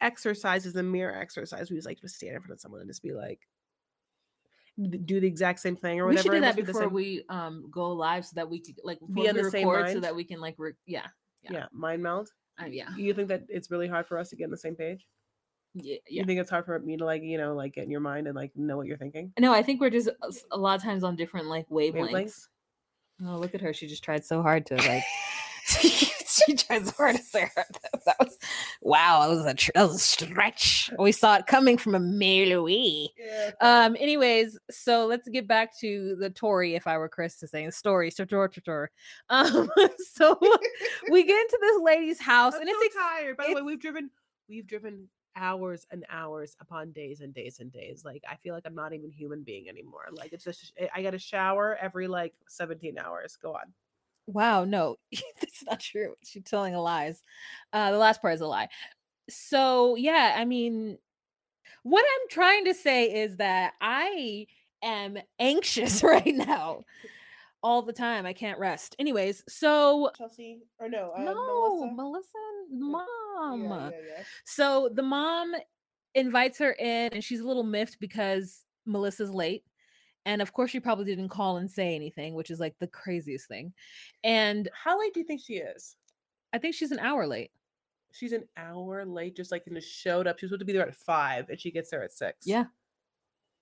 [0.00, 1.70] exercise is a mirror exercise.
[1.70, 3.40] We just like to stand in front of someone and just be like,
[4.81, 6.16] do the exact same thing or whatever.
[6.16, 8.48] we should do that just be the before same- we um go live so that
[8.48, 10.72] we could like Be on we the same record so that we can like re-
[10.87, 11.07] yeah
[11.42, 11.52] yeah.
[11.52, 11.66] yeah.
[11.72, 12.31] mind meld.
[12.61, 14.74] uh, yeah You think that it's really hard for us to get on the same
[14.74, 15.07] page?
[15.74, 18.00] yeah You think it's hard for me to like, you know, like get in your
[18.00, 19.33] mind and like know what you're thinking?
[19.38, 20.11] no i think we're just
[20.50, 22.48] a lot of times on different like wavelengths, Wavelengths?
[23.24, 25.02] oh look at her she just tried so hard to like
[26.46, 27.64] she tried so hard to say her
[28.07, 28.38] that was
[28.81, 33.09] wow that was a that was a stretch we saw it coming from a.
[33.18, 33.50] Yeah.
[33.61, 33.96] Um.
[33.98, 36.74] Anyways, so let's get back to the Tory.
[36.74, 38.90] If I were Chris to say the story, so tor, tor.
[39.31, 39.70] Um.
[39.98, 40.38] So
[41.11, 43.37] we get into this lady's house, I'm and so it's tired.
[43.37, 44.11] By the way, we've driven
[44.48, 48.05] we've driven hours and hours upon days and days and days.
[48.05, 50.09] Like I feel like I'm not even human being anymore.
[50.12, 53.37] Like it's just I got a shower every like 17 hours.
[53.40, 53.72] Go on.
[54.26, 54.64] Wow.
[54.64, 54.96] No,
[55.40, 56.14] that's not true.
[56.24, 57.22] She's telling lies.
[57.72, 58.68] Uh, the last part is a lie.
[59.28, 60.98] So yeah, I mean,
[61.82, 64.46] what I'm trying to say is that I
[64.82, 66.82] am anxious right now.
[67.64, 68.26] All the time.
[68.26, 68.96] I can't rest.
[68.98, 71.12] Anyways, so Chelsea or no?
[71.16, 72.28] Uh, no, Melissa?
[72.72, 73.06] Melissa,
[73.38, 73.62] mom.
[73.62, 74.24] Yeah, yeah, yeah.
[74.44, 75.54] So the mom
[76.16, 79.62] invites her in, and she's a little miffed because Melissa's late.
[80.24, 83.48] And of course, she probably didn't call and say anything, which is like the craziest
[83.48, 83.72] thing.
[84.22, 85.96] And How late do you think she is?
[86.52, 87.50] I think she's an hour late.
[88.12, 90.38] She's an hour late, just like and just showed up.
[90.38, 92.46] She was supposed to be there at five, and she gets there at six.
[92.46, 92.64] Yeah.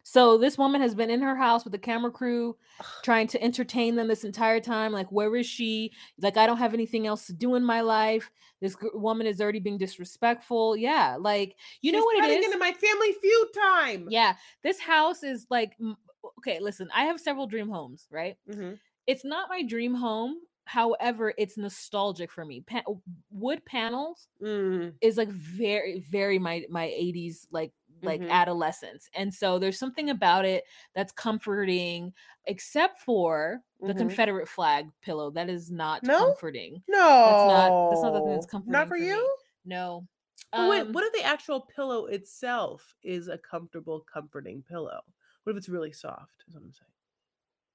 [0.02, 2.56] So this woman has been in her house with the camera crew
[3.04, 4.92] trying to entertain them this entire time.
[4.92, 5.92] Like, where is she?
[6.20, 8.30] Like, I don't have anything else to do in my life.
[8.60, 10.76] This gr- woman is already being disrespectful.
[10.76, 11.16] Yeah.
[11.20, 12.44] Like, you know what it is?
[12.44, 14.06] into my family feud time.
[14.10, 15.96] Yeah, this house is like m-
[16.40, 18.36] okay, listen, I have several dream homes, right?
[18.48, 18.80] Mhm.
[19.06, 20.36] It's not my dream home.
[20.66, 22.62] However, it's nostalgic for me.
[22.62, 22.84] Pa-
[23.30, 27.72] wood panels Mm, is like very very my my 80s like
[28.02, 28.30] like Mhm.
[28.30, 29.08] adolescence.
[29.14, 32.14] And so there's something about it that's comforting
[32.46, 33.98] except for the Mhm.
[33.98, 35.30] Confederate flag pillow.
[35.30, 36.18] That is not No?
[36.18, 36.82] comforting.
[36.88, 39.06] No, It's not- that's not the thing that's comforting Not for for me.
[39.06, 39.36] you.
[39.64, 40.08] No.
[40.56, 45.02] But wait, Um, what if the actual pillow itself is a comfortable, comforting pillow?
[45.50, 46.44] What if it's really soft?
[46.46, 46.72] Is what I'm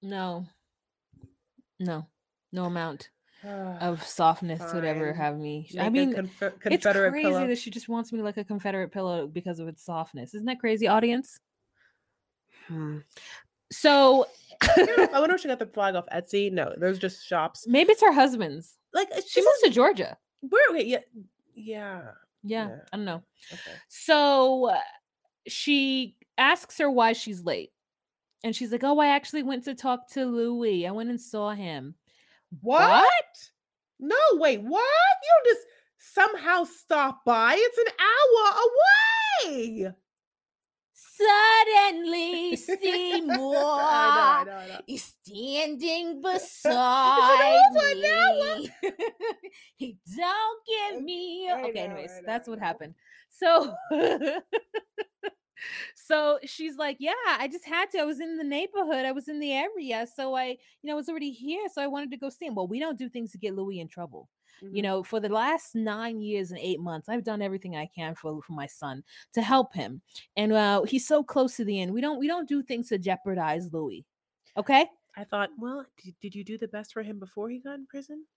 [0.01, 0.45] no.
[1.77, 2.07] No.
[2.53, 3.09] No amount
[3.43, 5.69] of softness would ever have me.
[5.73, 7.47] Make I mean, Confe- it's crazy pillow.
[7.47, 10.33] that she just wants me to like a Confederate pillow because of its softness.
[10.33, 11.37] Isn't that crazy, audience?
[12.69, 12.99] Hmm.
[13.73, 14.25] So
[14.63, 16.49] I wonder if she got the flag off Etsy.
[16.49, 17.67] No, those just shops.
[17.67, 18.77] maybe it's her husband's.
[18.93, 20.17] Like uh, She moves to Georgia.
[20.39, 20.69] where?
[20.69, 20.99] Okay, yeah,
[21.55, 22.01] yeah.
[22.41, 22.75] Yeah, Yeah.
[22.93, 23.21] I don't know.
[23.51, 23.77] Okay.
[23.89, 24.79] So uh,
[25.45, 27.71] she asks her why she's late.
[28.43, 30.85] And she's like, Oh, I actually went to talk to Louis.
[30.87, 31.95] I went and saw him.
[32.61, 33.05] What?
[33.99, 34.81] No, wait, what?
[35.23, 35.67] You don't just
[35.97, 37.55] somehow stop by.
[37.57, 39.51] It's an hour
[39.87, 39.91] away.
[41.17, 44.79] Suddenly, Seymour I know, I know, I know.
[44.87, 48.69] is standing beside me.
[49.77, 51.49] he don't give me.
[51.51, 52.95] Okay, anyways, that's what happened.
[53.29, 53.75] So,
[55.95, 57.99] so she's like, "Yeah, I just had to.
[57.99, 59.05] I was in the neighborhood.
[59.05, 61.87] I was in the area, so I, you know, I was already here, so I
[61.87, 62.55] wanted to go see him.
[62.55, 64.29] Well, we don't do things to get Louis in trouble."
[64.71, 64.81] you Mhm.
[64.81, 68.41] know for the last nine years and eight months i've done everything i can for,
[68.41, 70.01] for my son to help him
[70.37, 72.97] and uh, he's so close to the end we don't we don't do things to
[72.97, 74.05] jeopardize louis
[74.57, 77.75] okay I thought, well, did, did you do the best for him before he got
[77.79, 78.27] in prison?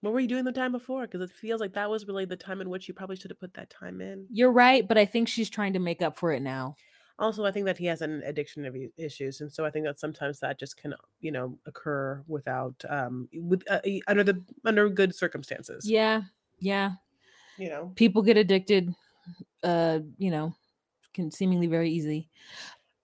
[0.00, 1.02] What were you doing the time before?
[1.02, 3.40] Because it feels like that was really the time in which you probably should have
[3.40, 4.26] put that time in.
[4.30, 6.74] you're right but i think she's trying to make up for it now
[7.18, 10.00] Also, I think that he has an addiction of issues, and so I think that
[10.00, 15.14] sometimes that just can, you know, occur without, um, with uh, under the under good
[15.14, 15.84] circumstances.
[15.84, 16.22] yeah
[16.60, 16.92] yeah
[17.58, 17.92] You know.
[17.94, 18.94] people get addicted
[19.62, 20.54] uh you know
[21.12, 22.30] can seemingly very easily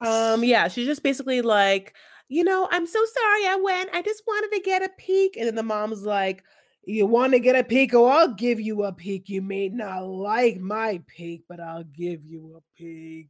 [0.01, 1.95] Um, yeah, she's just basically like,
[2.29, 3.91] you know, I'm so sorry I went.
[3.95, 5.37] I just wanted to get a peek.
[5.37, 6.45] And then the mom's like,
[6.89, 7.95] You want to get a peek?
[7.95, 9.29] Oh, I'll give you a peek.
[9.29, 13.29] You may not like my peek, but I'll give you a peek.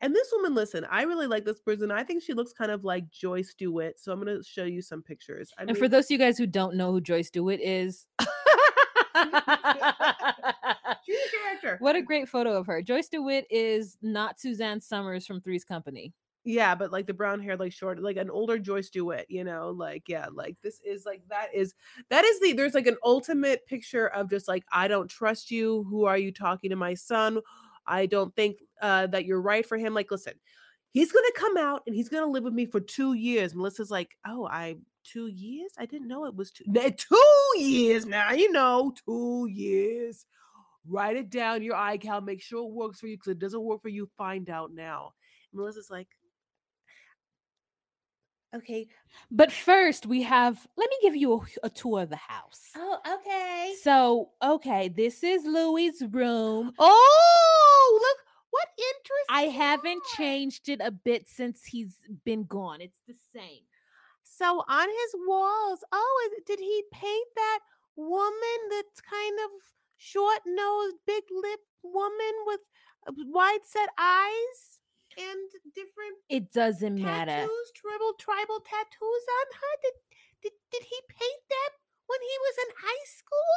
[0.00, 1.92] And this woman, listen, I really like this person.
[1.92, 4.00] I think she looks kind of like Joyce DeWitt.
[4.00, 5.52] So I'm gonna show you some pictures.
[5.56, 8.28] I and for those of you guys who don't know who joyce dewitt is she's
[11.16, 11.76] a character.
[11.78, 16.12] what a great photo of her joyce dewitt is not suzanne somers from three's company
[16.50, 19.70] Yeah, but like the brown hair, like short, like an older Joyce DeWitt, you know,
[19.70, 21.74] like yeah, like this is like that is
[22.08, 25.84] that is the there's like an ultimate picture of just like I don't trust you.
[25.88, 27.38] Who are you talking to my son?
[27.86, 29.94] I don't think uh that you're right for him.
[29.94, 30.34] Like, listen,
[30.90, 33.54] he's gonna come out and he's gonna live with me for two years.
[33.54, 35.70] Melissa's like, oh, I two years?
[35.78, 36.64] I didn't know it was two
[36.96, 38.32] two years now.
[38.32, 40.26] You know, two years.
[40.88, 42.24] Write it down, your iCal.
[42.24, 44.10] Make sure it works for you because it doesn't work for you.
[44.16, 45.12] Find out now.
[45.52, 46.08] Melissa's like,
[48.54, 48.86] okay.
[49.30, 50.66] But first, we have.
[50.76, 52.70] Let me give you a, a tour of the house.
[52.76, 53.74] Oh, okay.
[53.82, 56.72] So, okay, this is Louis's room.
[56.78, 59.28] Oh, look what interesting.
[59.28, 62.80] I haven't changed it a bit since he's been gone.
[62.80, 63.62] It's the same.
[64.24, 67.58] So on his walls, oh, is, did he paint that
[67.96, 69.50] woman that's kind of
[69.98, 72.60] short nosed, big lipped woman with
[73.06, 74.79] uh, wide set eyes
[75.18, 77.32] and different It doesn't matter.
[77.32, 79.72] tattoos, tribal tribal tattoos on her?
[79.82, 79.94] Did,
[80.42, 81.70] did did he paint that
[82.06, 83.54] when he was in high school?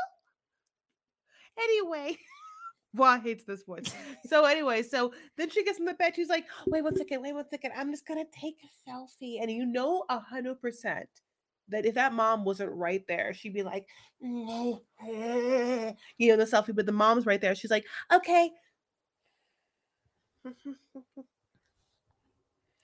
[1.58, 2.18] Anyway,
[2.96, 3.94] Wa hates this voice.
[4.26, 6.16] So anyway, so then she gets in the bed.
[6.16, 7.72] She's like, "Wait one second, wait one second.
[7.76, 11.10] I'm just gonna take a selfie." And you know, a hundred percent
[11.70, 13.88] that if that mom wasn't right there, she'd be like,
[14.20, 16.76] you know, the selfie.
[16.76, 17.56] But the mom's right there.
[17.56, 18.52] She's like, "Okay."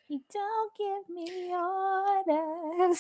[0.10, 3.00] You don't give me orders.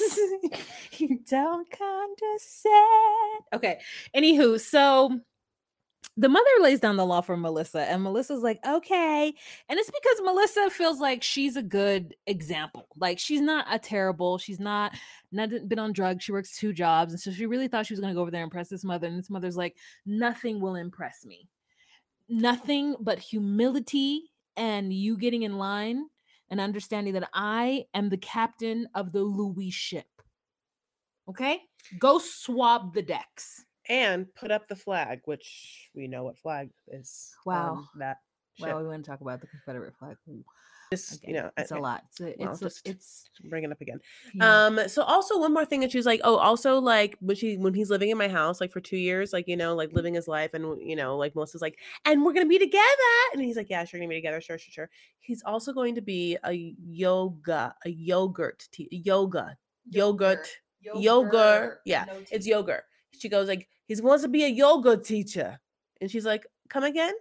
[0.99, 2.73] you don't condescend.
[3.51, 3.79] Okay.
[4.15, 5.19] Anywho, so
[6.17, 9.33] the mother lays down the law for Melissa, and Melissa's like, okay.
[9.69, 12.85] And it's because Melissa feels like she's a good example.
[12.95, 14.95] Like she's not a terrible, she's not
[15.31, 16.23] not been on drugs.
[16.23, 17.13] She works two jobs.
[17.13, 19.07] And so she really thought she was gonna go over there and impress this mother.
[19.07, 21.47] And this mother's like, nothing will impress me.
[22.27, 26.05] Nothing but humility and you getting in line
[26.49, 30.05] and understanding that I am the captain of the Louis ship.
[31.29, 31.61] Okay?
[31.99, 33.65] Go swab the decks.
[33.89, 37.33] and put up the flag, which we know what flag is.
[37.45, 37.85] Wow.
[37.97, 38.17] that
[38.57, 38.67] ship.
[38.67, 40.15] Well, we want to talk about the Confederate flag.
[40.29, 40.43] Ooh,
[40.91, 42.03] Just okay, you know, it's a I- I- lot.
[42.09, 43.99] It's a, well, it's just it's bring it up again.
[44.33, 44.65] yeah.
[44.65, 47.75] Um, so also one more thing that she's like, oh, also like when she when
[47.75, 50.27] he's living in my house, like for two years, like you know, like living his
[50.27, 52.83] life, and you know, like Melissa's like, and we're gonna be together,
[53.33, 54.89] and he's like, yeah, sure, gonna be together, sure, sure, sure.
[55.19, 59.57] He's also going to be a yoga, a yogurt, te- yoga,
[59.91, 60.47] yogurt,
[60.81, 62.85] yogurt, yeah, it's yogurt.
[63.11, 65.59] She goes like, he wants to be a yoga teacher,
[66.01, 67.13] and she's like, come again,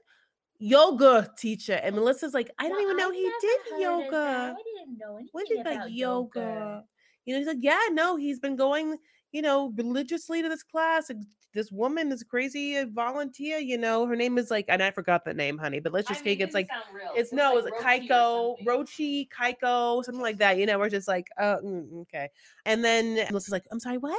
[0.59, 4.55] yoga teacher, and Melissa's like, I didn't even know he did yoga.
[4.57, 6.85] I didn't know anything What is like yoga?
[7.25, 8.97] You know, he's like, yeah, no, he's been going,
[9.33, 11.11] you know, religiously to this class.
[11.55, 13.59] This woman is crazy a volunteer.
[13.59, 15.81] You know, her name is like, and I forgot the name, honey.
[15.81, 16.68] But let's just take it's like
[17.16, 20.59] it's no, it's a Kaiko, Rochi, Kaiko, something like that.
[20.59, 22.29] You know, we're just like, oh, mm, okay.
[22.64, 24.18] And then Melissa's like, I'm sorry, what?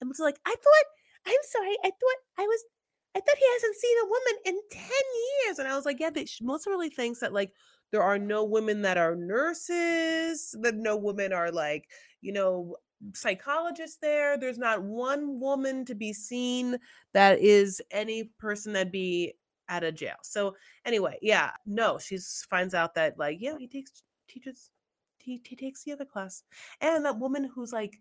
[0.00, 0.86] And Melissa's like, I thought,
[1.26, 2.64] I'm sorry, I thought I was,
[3.16, 4.90] I thought he hasn't seen a woman in 10
[5.46, 5.58] years.
[5.58, 7.50] And I was like, yeah, that Melissa really thinks that like
[7.90, 11.88] there are no women that are nurses, that no women are like,
[12.20, 12.76] you know,
[13.14, 14.36] psychologists there.
[14.36, 16.76] There's not one woman to be seen
[17.14, 19.32] that is any person that be
[19.70, 20.16] at a jail.
[20.22, 22.18] So anyway, yeah, no, she
[22.50, 24.68] finds out that like, yeah, he takes teaches
[25.26, 26.42] he, he takes the other class.
[26.80, 27.98] And that woman who's like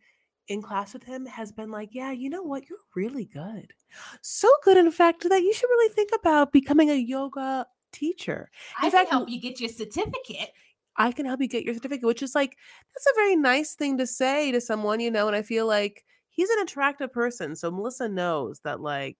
[0.47, 2.69] in class with him has been like, yeah, you know what?
[2.69, 3.73] You're really good.
[4.21, 8.49] So good, in fact, that you should really think about becoming a yoga teacher.
[8.81, 10.49] I In can help you get your certificate.
[10.97, 12.58] I can help you get your certificate, which is like,
[12.93, 15.27] that's a very nice thing to say to someone, you know.
[15.27, 17.55] And I feel like he's an attractive person.
[17.55, 19.17] So Melissa knows that, like,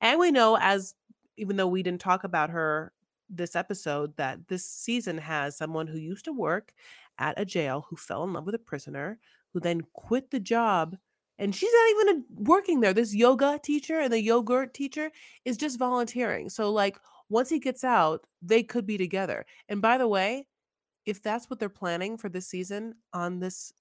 [0.00, 0.94] and we know as
[1.36, 2.92] even though we didn't talk about her
[3.28, 6.72] this episode, that this season has someone who used to work
[7.18, 9.18] at a jail who fell in love with a prisoner
[9.56, 10.98] who then quit the job.
[11.38, 12.92] And she's not even a- working there.
[12.92, 15.10] This yoga teacher and the yogurt teacher
[15.46, 16.50] is just volunteering.
[16.50, 16.98] So, like,
[17.30, 19.46] once he gets out, they could be together.
[19.70, 20.46] And by the way,
[21.06, 23.72] if that's what they're planning for this season on this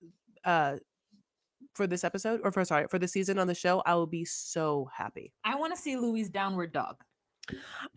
[0.46, 0.78] uh
[1.74, 4.24] for this episode or for sorry for the season on the show i will be
[4.24, 6.98] so happy I want to see Louis' downward dog.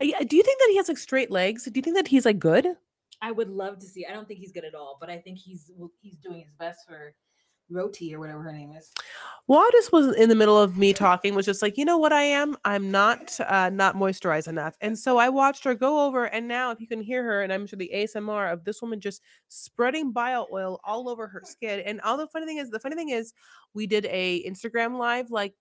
[0.01, 2.25] Yeah, do you think that he has like straight legs do you think that he's
[2.25, 2.75] like good
[3.21, 4.05] I would love to see.
[4.05, 6.87] I don't think he's good at all, but I think he's he's doing his best
[6.87, 7.13] for
[7.69, 8.91] Roti or whatever her name is.
[9.47, 11.97] well i just was in the middle of me talking was just like you know
[11.97, 16.05] what i am i'm not uh not moisturized enough and so i watched her go
[16.05, 18.81] over and now if you can hear her and i'm sure the asmr of this
[18.81, 22.69] woman just spreading bio oil all over her skin and all the funny thing is
[22.69, 23.33] the funny thing is
[23.73, 25.53] we did a instagram live like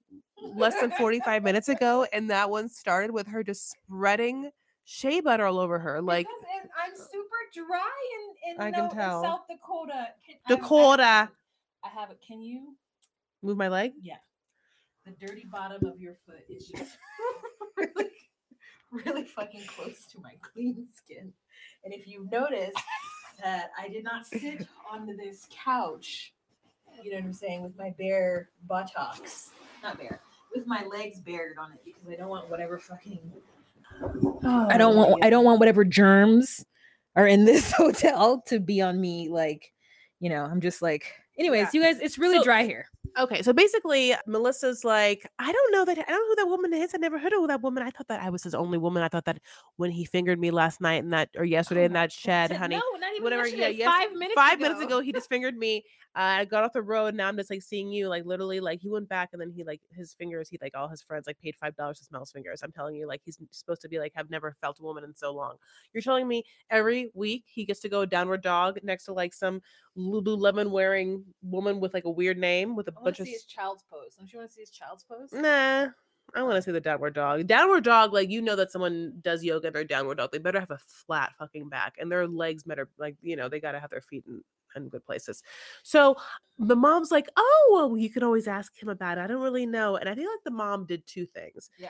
[0.57, 4.51] less than 45 minutes ago and that one started with her just spreading
[4.85, 7.93] shea butter all over her like Because I'm super dry
[8.49, 9.23] in, in, I can no- tell.
[9.23, 10.09] South Dakota.
[10.27, 11.29] Can, I have- dakota
[11.85, 12.19] I have it.
[12.27, 12.77] Can you?
[13.43, 14.17] move my leg Yeah.
[15.07, 16.99] The dirty bottom of your foot is just
[17.77, 18.11] really,
[18.91, 21.33] really fucking close to my clean skin.
[21.85, 22.75] And if you notice
[23.43, 26.35] that I did not sit on this couch,
[27.03, 29.51] you know what I'm saying, with my bare buttocks,
[29.83, 30.21] not bare,
[30.55, 33.33] with my legs bared on it because I don't want whatever fucking
[34.45, 36.65] I don't want I don't want whatever germs
[37.17, 39.73] are in this hotel to be on me like
[40.21, 41.81] you know I'm just like anyways Yeah.
[41.81, 42.87] you guys it's really So- dry here
[43.19, 46.73] Okay, so basically, Melissa's like, I don't know that I don't know who that woman
[46.73, 46.93] is.
[46.95, 47.83] I never heard of that woman.
[47.83, 49.03] I thought that I was his only woman.
[49.03, 49.41] I thought that
[49.77, 52.83] when he fingered me last night in that or yesterday in that shed, honey, no
[53.01, 53.43] not even whatever.
[53.43, 55.85] yesterday, yeah, yes, five minutes five minutes ago, he just fingered me.
[56.15, 57.15] Uh, I got off the road.
[57.15, 59.65] Now I'm just like seeing you, like literally, like he went back and then he
[59.65, 60.49] like his fingers.
[60.49, 62.63] He like all his friends like paid five dollars to smell his fingers.
[62.63, 65.15] I'm telling you, like he's supposed to be like I've never felt a woman in
[65.15, 65.57] so long.
[65.93, 69.61] You're telling me every week he gets to go downward dog next to like some
[69.97, 73.33] Lululemon wearing woman with like a weird name with a I want bunch to see
[73.33, 75.89] his child's pose don't you want to see his child's pose Nah.
[76.35, 77.47] I want to see the downward dog.
[77.47, 80.31] Downward dog, like you know that someone does yoga, they're downward dog.
[80.31, 83.61] They better have a flat fucking back, and their legs better like you know they
[83.61, 84.43] gotta have their feet in,
[84.77, 85.43] in good places.
[85.83, 86.17] So
[86.59, 89.23] the mom's like, "Oh, well, you can always ask him about it.
[89.23, 91.71] I don't really know." And I feel like the mom did two things.
[91.79, 91.89] yeah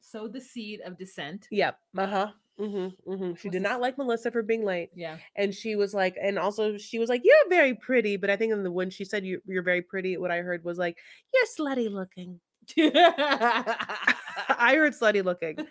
[0.00, 1.78] sow the seed of dissent Yep.
[1.96, 2.30] Uh huh.
[2.60, 3.24] Mm-hmm, mm-hmm.
[3.24, 3.62] She What's did this?
[3.62, 7.08] not like Melissa for being late, yeah and she was like, and also she was
[7.08, 9.82] like, "You're very pretty," but I think in the when she said you, you're very
[9.82, 10.98] pretty, what I heard was like,
[11.32, 12.40] "You're slutty looking."
[12.78, 15.56] I heard slutty looking.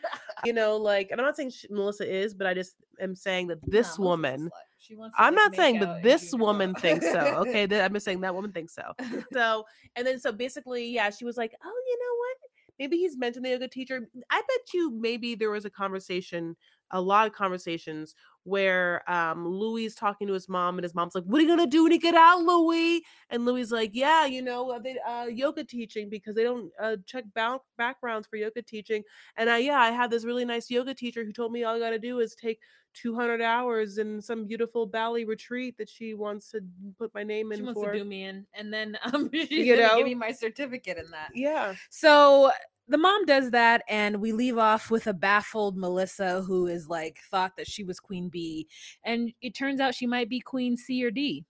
[0.45, 3.47] You know, like, and I'm not saying sh- Melissa is, but I just am saying
[3.47, 4.49] that this woman.
[4.78, 7.19] She wants to, I'm not saying, but this woman thinks so.
[7.39, 8.93] Okay, I'm just saying that woman thinks so.
[9.34, 9.65] So,
[9.97, 12.38] and then so basically, yeah, she was like, "Oh, you know what?
[12.80, 14.08] Maybe he's mentioned the yoga teacher.
[14.32, 16.56] I bet you maybe there was a conversation,
[16.91, 21.15] a lot of conversations where um Louis is talking to his mom, and his mom's
[21.15, 24.25] like, "What are you gonna do when you get out, Louis?" And Louis like, "Yeah,
[24.25, 28.38] you know, uh, they uh yoga teaching because they don't uh check back backgrounds for
[28.38, 29.04] yoga teaching."
[29.36, 31.80] And I, yeah, I have this really nice yoga teacher who told me all I
[31.80, 32.60] got to do is take
[32.93, 36.62] 200 hours in some beautiful Bali retreat that she wants to
[36.97, 37.91] put my name in she wants for.
[37.91, 39.97] to do me in and then um she's You gonna know?
[39.97, 41.75] give me my certificate in that yeah.
[41.89, 42.52] So
[42.88, 47.19] the mom does that, and we leave off with a baffled Melissa who is like
[47.30, 48.67] thought that she was Queen B,
[49.04, 51.46] and it turns out she might be Queen C or D.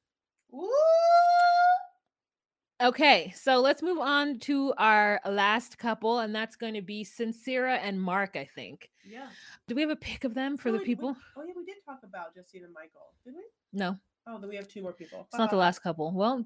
[2.81, 7.77] Okay, so let's move on to our last couple, and that's going to be Sincera
[7.83, 8.35] and Mark.
[8.37, 8.89] I think.
[9.05, 9.27] Yeah.
[9.67, 11.09] Do we have a pic of them for Oh, the people?
[11.09, 13.41] wait, oh yeah, we did talk about Justine and Michael, did we?
[13.73, 15.25] No, Oh, then we have two more people.
[15.29, 16.11] it's not the last couple.
[16.13, 16.45] Well,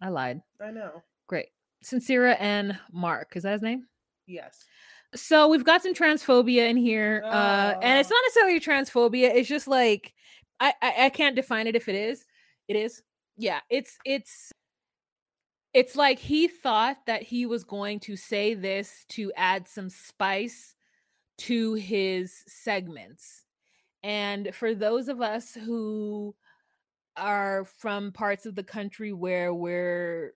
[0.00, 0.40] I lied.
[0.60, 1.02] I know.
[1.26, 1.48] Great.
[1.84, 3.36] Sincera and Mark.
[3.36, 3.86] Is that his name?
[4.26, 4.64] Yes.
[5.14, 8.14] So we've got some transphobia in here, uh, and it's Oh.
[8.14, 9.34] not necessarily transphobia.
[9.34, 10.14] It's just like
[10.60, 12.24] I, I I can't define it if it is.
[12.68, 13.02] It is.
[13.36, 13.60] Yeah.
[13.70, 14.52] It's it's
[15.78, 20.74] it's like he thought that he was going to say this to add some spice
[21.36, 23.44] to his segments.
[24.02, 26.34] And for those of us who
[27.16, 30.34] are from parts of the country where we're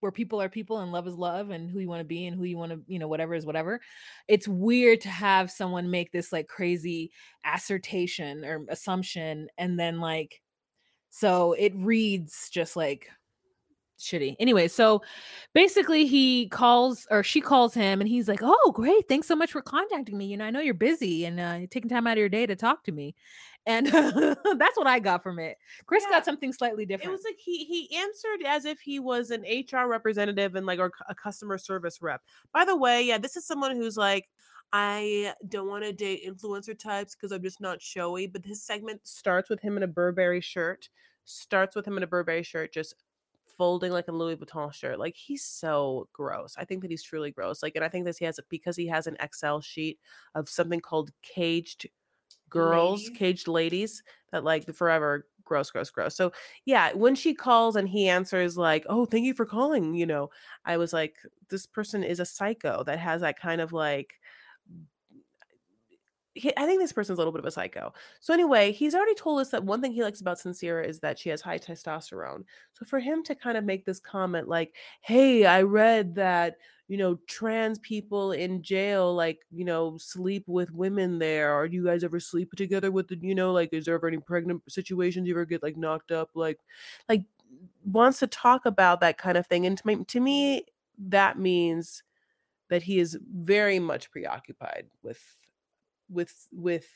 [0.00, 2.36] where people are people and love is love and who you want to be and
[2.36, 3.80] who you want to you know whatever is whatever
[4.28, 7.10] it's weird to have someone make this like crazy
[7.44, 10.40] assertion or assumption and then like
[11.10, 13.08] so it reads just like
[14.00, 15.02] shitty anyway so
[15.54, 19.52] basically he calls or she calls him and he's like oh great thanks so much
[19.52, 22.12] for contacting me you know i know you're busy and uh, you're taking time out
[22.12, 23.14] of your day to talk to me
[23.66, 26.16] and that's what i got from it chris Yeah.
[26.16, 27.10] got something slightly different.
[27.10, 30.78] It was like he he answered as if he was an HR representative and like
[30.78, 32.22] or a customer service rep.
[32.52, 34.28] By the way, yeah, this is someone who's like,
[34.72, 38.26] I don't want to date influencer types because I'm just not showy.
[38.26, 40.88] But this segment starts with him in a Burberry shirt,
[41.24, 42.94] starts with him in a Burberry shirt, just
[43.56, 44.98] folding like a Louis Vuitton shirt.
[44.98, 46.54] Like he's so gross.
[46.58, 47.62] I think that he's truly gross.
[47.62, 49.98] Like, and I think that he has because he has an Excel sheet
[50.34, 51.88] of something called caged
[52.48, 53.18] girls, Ladies.
[53.18, 56.16] caged ladies that like forever gross, gross, gross.
[56.16, 56.32] So
[56.64, 60.30] yeah, when she calls and he answers like, "Oh, thank you for calling," you know,
[60.64, 61.16] I was like,
[61.48, 64.14] this person is a psycho that has that kind of like
[66.34, 67.92] he- I think this person's a little bit of a psycho.
[68.20, 71.18] So anyway, he's already told us that one thing he likes about Sincera is that
[71.18, 72.44] she has high testosterone.
[72.72, 76.56] So for him to kind of make this comment like, "Hey, I read that,
[76.88, 81.56] you know, trans people in jail like, you know, sleep with women there.
[81.56, 84.18] Or you guys ever sleep together with the, you know, like is there ever any
[84.18, 86.60] pregnant situations you ever get like knocked up like
[87.08, 87.24] like
[87.84, 90.64] wants to talk about that kind of thing and to me, to me
[90.98, 92.02] that means
[92.68, 95.22] that he is very much preoccupied with
[96.10, 96.86] with with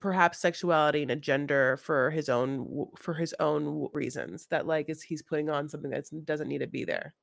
[0.00, 5.02] perhaps sexuality and a gender for his own for his own reasons that like is
[5.02, 7.14] he's putting on something that doesn't need to be there.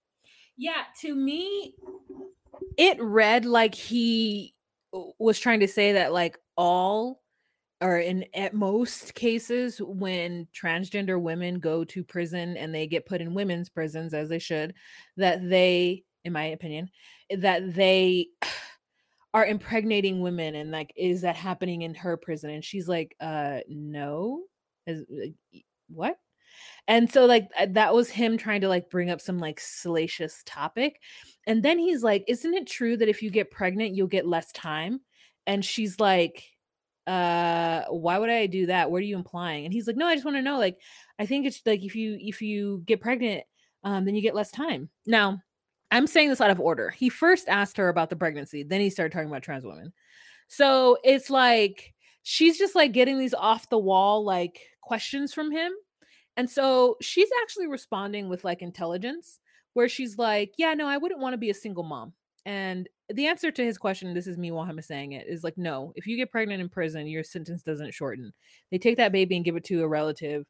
[0.58, 1.74] Yeah, to me,
[2.78, 4.54] it read like he
[4.92, 7.22] was trying to say that like all
[7.82, 13.22] or in at most cases when transgender women go to prison and they get put
[13.22, 14.74] in women's prisons as they should
[15.16, 16.90] that they in my opinion
[17.38, 18.28] that they
[19.34, 22.50] are impregnating women and like is that happening in her prison?
[22.50, 24.44] And she's like uh no.
[24.88, 25.04] Is
[25.90, 26.18] what?
[26.88, 30.42] And so like uh, that was him trying to like bring up some like salacious
[30.46, 31.00] topic.
[31.48, 34.52] And then he's like isn't it true that if you get pregnant you'll get less
[34.52, 35.02] time?
[35.46, 36.44] And she's like
[37.08, 38.90] uh why would i do that?
[38.92, 39.66] What are you implying?
[39.66, 40.78] And he's like no i just want to know like
[41.20, 43.44] i think it's like if you if you get pregnant
[43.84, 44.90] um then you get less time.
[45.06, 45.40] Now
[45.92, 48.90] i'm saying this out of order he first asked her about the pregnancy then he
[48.90, 49.92] started talking about trans women
[50.48, 55.72] so it's like she's just like getting these off the wall like questions from him
[56.40, 59.40] and so she's actually responding with like intelligence,
[59.74, 62.14] where she's like, Yeah, no, I wouldn't want to be a single mom.
[62.46, 65.92] And the answer to his question, this is me Mohammed saying it, is like, No,
[65.96, 68.32] if you get pregnant in prison, your sentence doesn't shorten.
[68.72, 70.46] They take that baby and give it to a relative,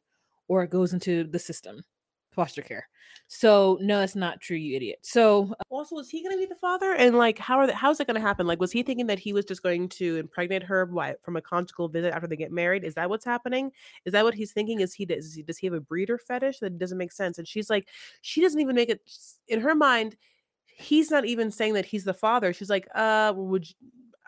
[0.46, 1.82] or it goes into the system,
[2.30, 2.88] foster care.
[3.26, 4.98] So, no, that's not true, you idiot.
[5.02, 6.94] So, also was he going to be the father?
[6.94, 8.46] And like how are the, how's it going to happen?
[8.46, 10.86] Like was he thinking that he was just going to impregnate her
[11.22, 12.84] from a conjugal visit after they get married?
[12.84, 13.70] Is that what's happening?
[14.04, 14.80] Is that what he's thinking?
[14.80, 17.38] Is he does he does he have a breeder fetish that doesn't make sense?
[17.38, 17.88] And she's like
[18.22, 19.00] she doesn't even make it
[19.48, 20.16] in her mind
[20.64, 22.52] he's not even saying that he's the father.
[22.52, 23.76] She's like uh would you,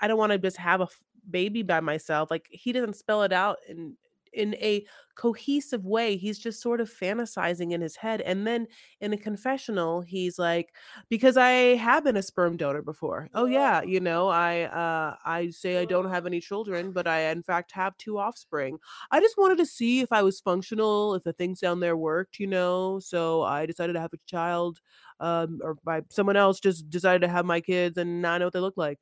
[0.00, 0.88] i don't want to just have a
[1.28, 2.30] baby by myself.
[2.30, 3.96] Like he doesn't spell it out in
[4.32, 8.66] in a cohesive way he's just sort of fantasizing in his head and then
[9.00, 10.72] in a confessional he's like
[11.10, 13.28] because i have been a sperm donor before.
[13.34, 17.20] Oh yeah you know i uh i say i don't have any children but i
[17.30, 18.78] in fact have two offspring.
[19.10, 22.38] I just wanted to see if i was functional if the things down there worked
[22.38, 24.80] you know so i decided to have a child
[25.20, 28.46] um or by someone else just decided to have my kids and now i know
[28.46, 28.98] what they look like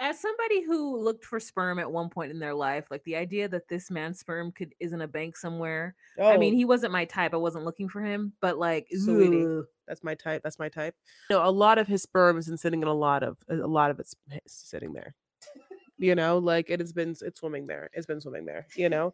[0.00, 3.48] as somebody who looked for sperm at one point in their life, like the idea
[3.48, 5.94] that this man's sperm could is in a bank somewhere.
[6.18, 6.28] Oh.
[6.28, 6.56] I mean, oh.
[6.56, 7.34] he wasn't my type.
[7.34, 9.44] I wasn't looking for him, but like, Sweetie.
[9.44, 9.64] ugh.
[9.86, 10.42] That's my type.
[10.42, 10.94] That's my type.
[11.30, 13.90] No, a lot of his sperm has been sitting in a lot of a lot
[13.90, 14.14] of it's
[14.46, 15.14] sitting there.
[15.98, 17.90] You know, like it has been it's swimming there.
[17.92, 19.12] It's been swimming there, you know?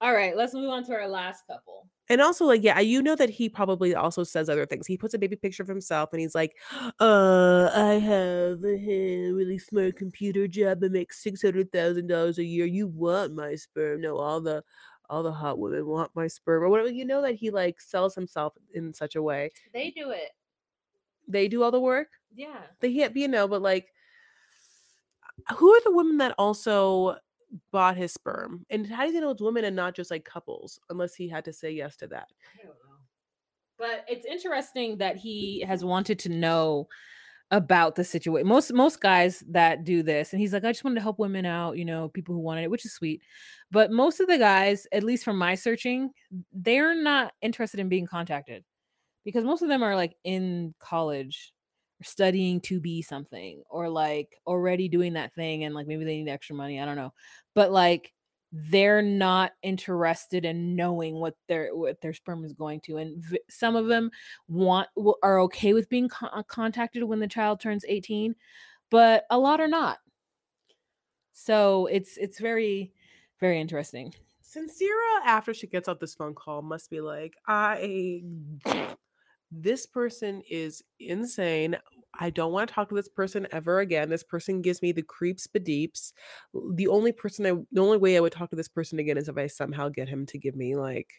[0.00, 1.88] All right, let's move on to our last couple.
[2.10, 4.86] And also like yeah, you know that he probably also says other things.
[4.86, 6.54] He puts a baby picture of himself and he's like,
[7.00, 12.66] "Uh, I have a really smart computer job that makes $600,000 a year.
[12.66, 14.62] You want my sperm." No, all the
[15.08, 16.90] all the hot women want my sperm or whatever.
[16.90, 19.52] You know that he like sells himself in such a way.
[19.72, 20.32] They do it.
[21.28, 22.08] They do all the work.
[22.34, 22.66] Yeah.
[22.80, 23.92] they can't be you know but like
[25.56, 27.16] who are the women that also
[27.72, 30.78] bought his sperm and how do you know it's women and not just like couples
[30.90, 32.28] unless he had to say yes to that.
[33.78, 36.88] But it's interesting that he has wanted to know
[37.50, 38.48] about the situation.
[38.48, 41.46] Most most guys that do this, and he's like, I just wanted to help women
[41.46, 43.22] out, you know, people who wanted it, which is sweet.
[43.70, 46.10] But most of the guys, at least from my searching,
[46.52, 48.64] they're not interested in being contacted
[49.24, 51.53] because most of them are like in college
[52.02, 56.30] studying to be something or like already doing that thing and like maybe they need
[56.30, 56.80] extra money.
[56.80, 57.12] I don't know.
[57.54, 58.12] But like
[58.52, 63.40] they're not interested in knowing what their what their sperm is going to and v-
[63.50, 64.12] some of them
[64.46, 64.86] want
[65.24, 68.32] are okay with being con- uh, contacted when the child turns 18
[68.90, 69.98] but a lot are not
[71.32, 72.92] so it's it's very
[73.40, 74.14] very interesting
[74.54, 78.22] Sincera, after she gets off this phone call, must be like, I
[79.62, 81.76] this person is insane.
[82.18, 84.08] I don't want to talk to this person ever again.
[84.08, 86.12] This person gives me the creeps bedeeps.
[86.54, 89.18] L- The only person I the only way I would talk to this person again
[89.18, 91.12] is if I somehow get him to give me like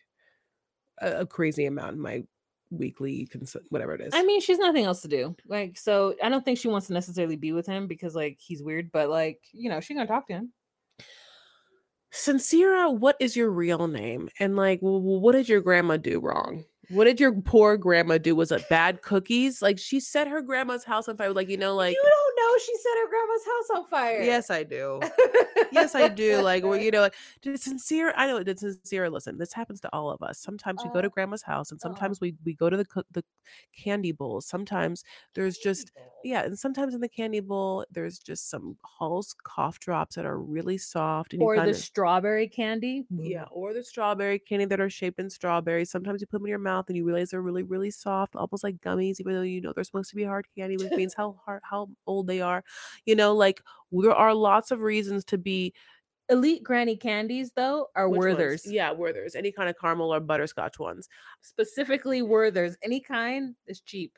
[1.01, 2.23] a, a crazy amount in my
[2.71, 4.11] weekly cons- whatever it is.
[4.15, 6.93] i mean she's nothing else to do like so i don't think she wants to
[6.93, 10.27] necessarily be with him because like he's weird but like you know she's gonna talk
[10.27, 10.51] to him
[12.11, 14.29] Sincera, what is your real name?
[14.39, 16.63] And like, what did your grandma do wrong?
[16.89, 18.35] What did your poor grandma do?
[18.35, 19.61] Was it bad cookies?
[19.61, 21.33] Like she set her grandma's house on fire.
[21.33, 22.03] Like you know, like you
[22.37, 24.99] know she set her grandma's house on fire yes, I do.
[25.71, 26.41] yes, I do.
[26.41, 28.13] Like, well, you know, like, did sincere?
[28.15, 29.09] I know, did sincere?
[29.09, 30.39] Listen, this happens to all of us.
[30.39, 33.23] Sometimes we go to Uh, grandma's house, and sometimes we we go to the the
[33.77, 34.47] candy bowls.
[34.47, 35.91] Sometimes there's just
[36.23, 40.39] yeah, and sometimes in the candy bowl there's just some Hall's cough drops that are
[40.39, 44.89] really soft, and or the of strawberry candy yeah, or the strawberry candy that are
[44.89, 45.91] shaped in strawberries.
[45.91, 48.63] Sometimes you put them in your mouth and you realize they're really, really soft, almost
[48.63, 51.39] like gummies, even though you know they're supposed to be hard candy, which means how
[51.45, 52.63] hard, how old they are.
[53.05, 53.61] You know, like
[53.91, 55.73] there are lots of reasons to be
[56.29, 58.19] elite granny candies though are which
[58.63, 58.71] ones?
[58.73, 59.35] Yeah, Werther's.
[59.35, 61.07] Any kind of caramel or butterscotch ones.
[61.41, 64.17] specifically werthers any kind is cheap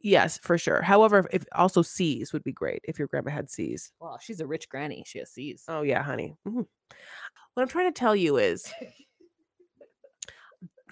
[0.00, 0.82] Yes, for sure.
[0.82, 3.90] However, if also See's would be great if your grandma had See's.
[4.00, 5.64] well she's a rich granny she has See's.
[5.66, 6.36] Oh yeah, honey.
[6.46, 6.66] Mhm.
[7.54, 8.70] What I'm trying to tell you is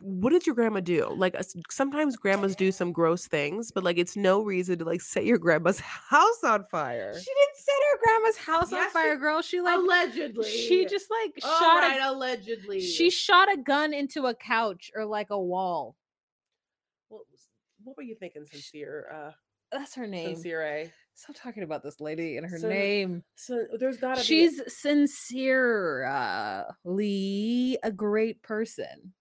[0.04, 1.08] what did your grandma do?
[1.16, 1.36] Like
[1.70, 5.38] sometimes grandmas do some gross things, but like it's no reason to like set your
[5.38, 7.12] grandma's house on fire.
[7.14, 10.50] she didn't set her grandma's house on Yes, she- fire girl she like allegedly.
[10.50, 12.80] she just like All shot right, a, allegedly.
[12.80, 15.94] she shot a gun into a couch or like a wall
[17.08, 17.22] what,
[17.84, 19.06] what were you thinking, sincere?
[19.12, 19.30] Uh,
[19.70, 20.90] that's her name sincere.
[21.14, 24.26] stop talking about this lady and her So- name So there's gotta be.
[24.26, 26.08] she's sincerely
[27.82, 29.12] a great person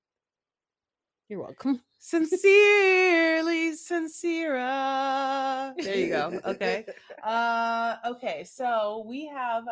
[1.31, 4.55] you're welcome sincerely sincere.
[5.77, 6.39] There you go.
[6.45, 6.85] Okay.
[7.23, 9.63] Uh, okay, so we have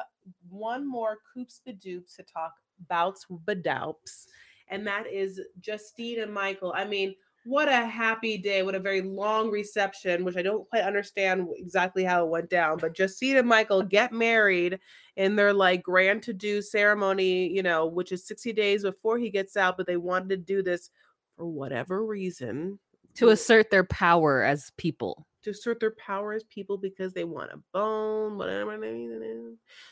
[0.51, 2.53] one more Coops Badoops to talk
[2.85, 4.27] about Badoups,
[4.67, 6.71] and that is Justine and Michael.
[6.77, 8.61] I mean, what a happy day!
[8.61, 12.77] What a very long reception, which I don't quite understand exactly how it went down.
[12.77, 14.79] But Justine and Michael get married
[15.15, 19.31] in their like grand to do ceremony, you know, which is 60 days before he
[19.31, 20.91] gets out, but they wanted to do this
[21.39, 22.77] for whatever reason
[23.15, 27.49] to assert their power as people to assert their power as people because they want
[27.53, 28.77] a bone, whatever.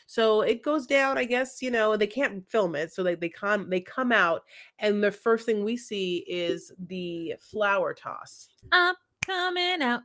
[0.06, 1.16] So it goes down.
[1.16, 4.42] I guess you know they can't film it, so they they come they come out,
[4.78, 8.48] and the first thing we see is the flower toss.
[8.72, 8.94] i'm
[9.24, 10.02] coming out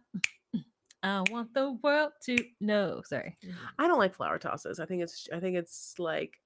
[1.03, 3.37] i want the world to know sorry
[3.79, 4.79] I don't like flower tosses.
[4.79, 6.39] I think it's I think it's like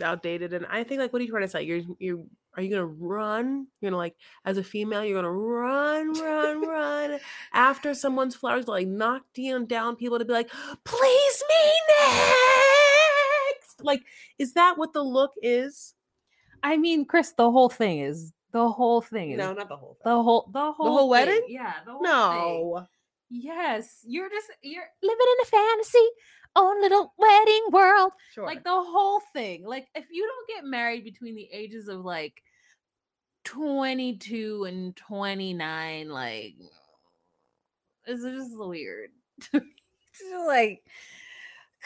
[0.00, 1.62] outdated, and I think like what are you trying to say?
[1.62, 2.24] You're you're
[2.56, 3.66] are you gonna run?
[3.80, 4.14] You're gonna like
[4.44, 7.18] as a female, you're gonna run, run, run
[7.52, 10.50] after someone's flowers, like knock down down people to be like,
[10.84, 11.72] please me
[13.52, 13.82] next.
[13.84, 14.02] Like,
[14.38, 15.94] is that what the look is?
[16.64, 19.94] i mean chris the whole thing is the whole thing is No, not the whole
[19.94, 20.12] thing.
[20.12, 21.08] the whole the whole The whole thing.
[21.10, 21.42] wedding?
[21.48, 22.12] yeah the whole thing.
[22.12, 22.86] no.
[23.30, 26.08] yes you're just you're living in a fantasy
[26.56, 28.46] own little wedding world Sure.
[28.46, 32.42] like the whole thing like if you don't get married between the ages of like
[33.44, 36.54] 22 and 29 like
[38.06, 39.10] it's just weird
[40.46, 40.82] like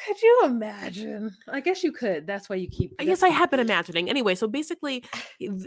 [0.04, 3.50] could you imagine i guess you could that's why you keep I guess I have
[3.50, 4.10] been imagining.
[4.10, 5.04] Anyway, so basically,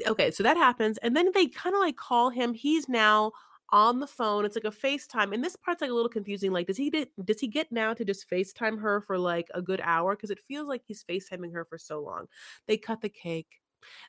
[0.07, 2.53] okay, so that happens, and then they kind of like call him.
[2.53, 3.31] He's now
[3.71, 4.45] on the phone.
[4.45, 6.51] It's like a FaceTime, and this part's like a little confusing.
[6.51, 9.61] Like, does he get does he get now to just FaceTime her for like a
[9.61, 10.15] good hour?
[10.15, 12.25] Because it feels like he's FaceTiming her for so long.
[12.67, 13.61] They cut the cake.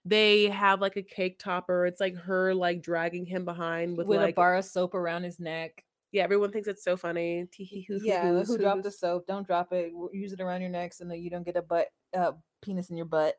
[0.05, 1.87] They have like a cake topper.
[1.87, 5.23] It's like her like dragging him behind with, with like a bar of soap around
[5.23, 6.25] his neck yeah.
[6.25, 7.47] Everyone thinks it's so funny.
[7.57, 11.19] Yeah who dropped the soap don't drop it use it around your neck so that
[11.19, 12.33] you don't get a butt uh
[12.63, 13.37] penis in your butt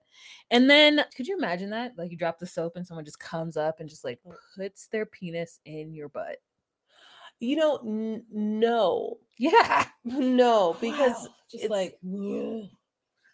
[0.50, 3.56] and then could you imagine that like you drop the soap and someone just comes
[3.56, 4.20] up and just like
[4.56, 6.38] puts their penis in your butt
[7.40, 9.86] You know, n- no, Yeah.
[10.06, 11.36] no, because Wow.
[11.52, 12.70] just it's- like ugh.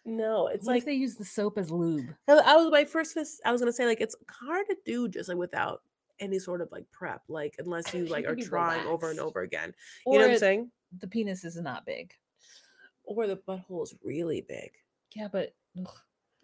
[0.04, 2.14] no, it's What like they use the soap as lube.
[2.26, 3.16] I was my first.
[3.44, 5.82] I was gonna say like it's hard to do just like without
[6.20, 9.74] any sort of like prep, like unless you like are trying over and over again.
[10.06, 10.70] Or you know what I'm saying?
[11.00, 12.12] the penis is not big.
[13.04, 14.70] Or the butthole is really big.
[15.14, 15.90] Yeah, but ugh.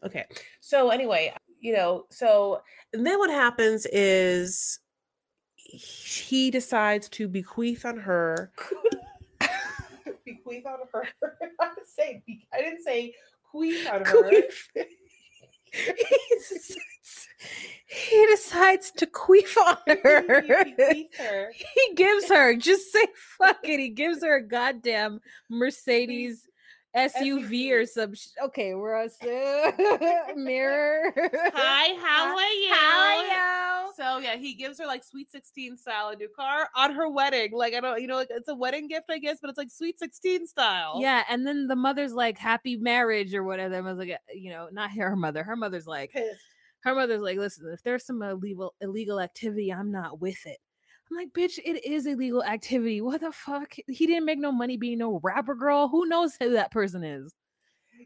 [0.05, 0.25] Okay.
[0.61, 2.61] So anyway, you know, so
[2.93, 4.81] and then what happens is
[5.57, 8.53] he decides to bequeath on her.
[10.25, 11.09] bequeath on her.
[11.61, 13.15] I didn't say I didn't say
[13.55, 14.43] queef on her.
[15.77, 17.29] He, decides,
[17.89, 20.23] he decides to queef on her.
[20.23, 21.53] bequeath her.
[21.53, 23.05] he gives her just say
[23.39, 23.81] fuck it.
[23.81, 25.19] He gives her a goddamn
[25.51, 26.47] Mercedes
[26.97, 28.14] SUV, or some.
[28.14, 29.16] Sh- okay, we're us
[30.36, 31.12] mirror.
[31.16, 32.74] Hi, how are you?
[32.74, 33.92] How are you?
[33.97, 37.53] So yeah, he gives her like Sweet 16 style a new car on her wedding.
[37.53, 39.70] Like I don't, you know, like it's a wedding gift, I guess, but it's like
[39.70, 40.99] Sweet 16 style.
[41.01, 43.76] Yeah, and then the mother's like happy marriage or whatever.
[43.76, 45.42] I was like, uh, you know, not her mother.
[45.45, 46.40] Her mother's like, Pissed.
[46.80, 50.59] her mother's like, listen, if there's some illegal illegal activity, I'm not with it.
[51.15, 53.01] I'm like, bitch, it is illegal activity.
[53.01, 53.77] What the fuck?
[53.87, 55.87] He didn't make no money being no rapper girl.
[55.89, 57.33] Who knows who that person is?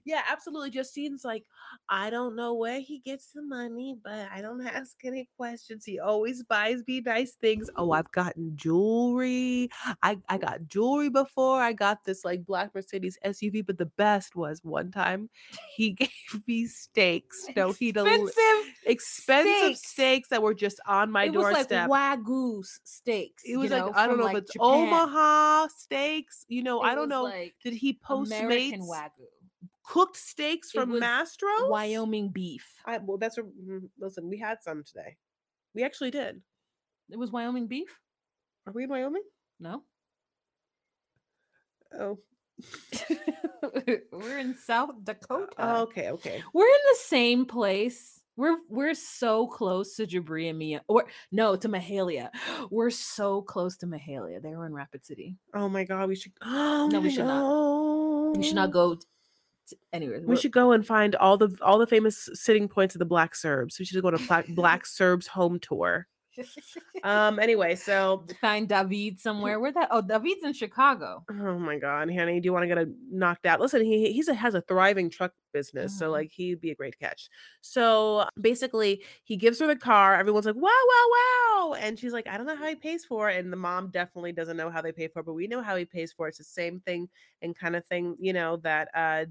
[0.08, 0.70] Yeah, absolutely.
[0.70, 1.44] Just seems like
[1.90, 5.84] I don't know where he gets the money, but I don't ask any questions.
[5.84, 7.68] He always buys me nice things.
[7.76, 9.68] Oh, I've gotten jewelry.
[10.02, 11.60] I, I got jewelry before.
[11.60, 15.28] I got this like black Mercedes SUV, but the best was one time
[15.76, 16.08] he gave
[16.46, 17.46] me steaks.
[17.58, 18.74] No, he Expensive.
[18.86, 19.90] expensive steaks.
[19.90, 23.42] steaks that were just on my it was like wagyu steaks.
[23.44, 24.68] it was like know, I don't know like, if it's Japan.
[24.68, 26.44] Omaha steaks.
[26.46, 27.24] You know, It I don't know.
[27.24, 29.26] Like Did he post American wagyu,
[29.88, 31.70] cooked steaks from was Mastro's?
[31.70, 32.66] Wyoming beef.
[32.86, 34.28] I, well, that's a mm, listen.
[34.28, 35.16] We had some today.
[35.74, 36.40] We actually did.
[37.10, 37.98] It was Wyoming beef.
[38.66, 39.22] Are we in Wyoming?
[39.60, 39.82] No,
[41.98, 42.18] Oh,
[44.12, 45.52] we're in South Dakota.
[45.58, 46.42] oh, okay, okay.
[46.52, 48.20] We're in the same place.
[48.36, 52.30] We're we're so close to Jabri and Mia, or no, to Mahalia.
[52.70, 54.40] We're so close to Mahalia.
[54.40, 55.34] They were in Rapid City.
[55.54, 56.32] Oh my God, we should.
[56.44, 57.40] Oh No, we should not.
[57.40, 58.36] not.
[58.36, 58.96] We should not go.
[59.92, 63.04] Anyway, We should go and find all the all the famous sitting points of the
[63.04, 63.78] Black Serbs.
[63.78, 66.06] We should go to Black, Black Serbs home tour.
[67.02, 67.40] Um.
[67.40, 69.58] Anyway, so find David somewhere.
[69.58, 69.88] Where that?
[69.90, 71.24] Oh, David's in Chicago.
[71.28, 73.58] oh my God, honey, do you want to get a knocked out?
[73.60, 76.12] Listen, he he's a, has a thriving truck business, so Mhm.
[76.12, 77.28] like he'd be a great catch.
[77.60, 80.14] So basically, he gives her the car.
[80.14, 83.28] Everyone's like, wow, wow, wow, and she's like, I don't know how he pays for
[83.30, 85.60] it, and the mom definitely doesn't know how they pay for it, but we know
[85.60, 86.30] how he pays for it.
[86.30, 87.08] It's the same thing
[87.42, 89.24] and kind of thing, you know, that uh.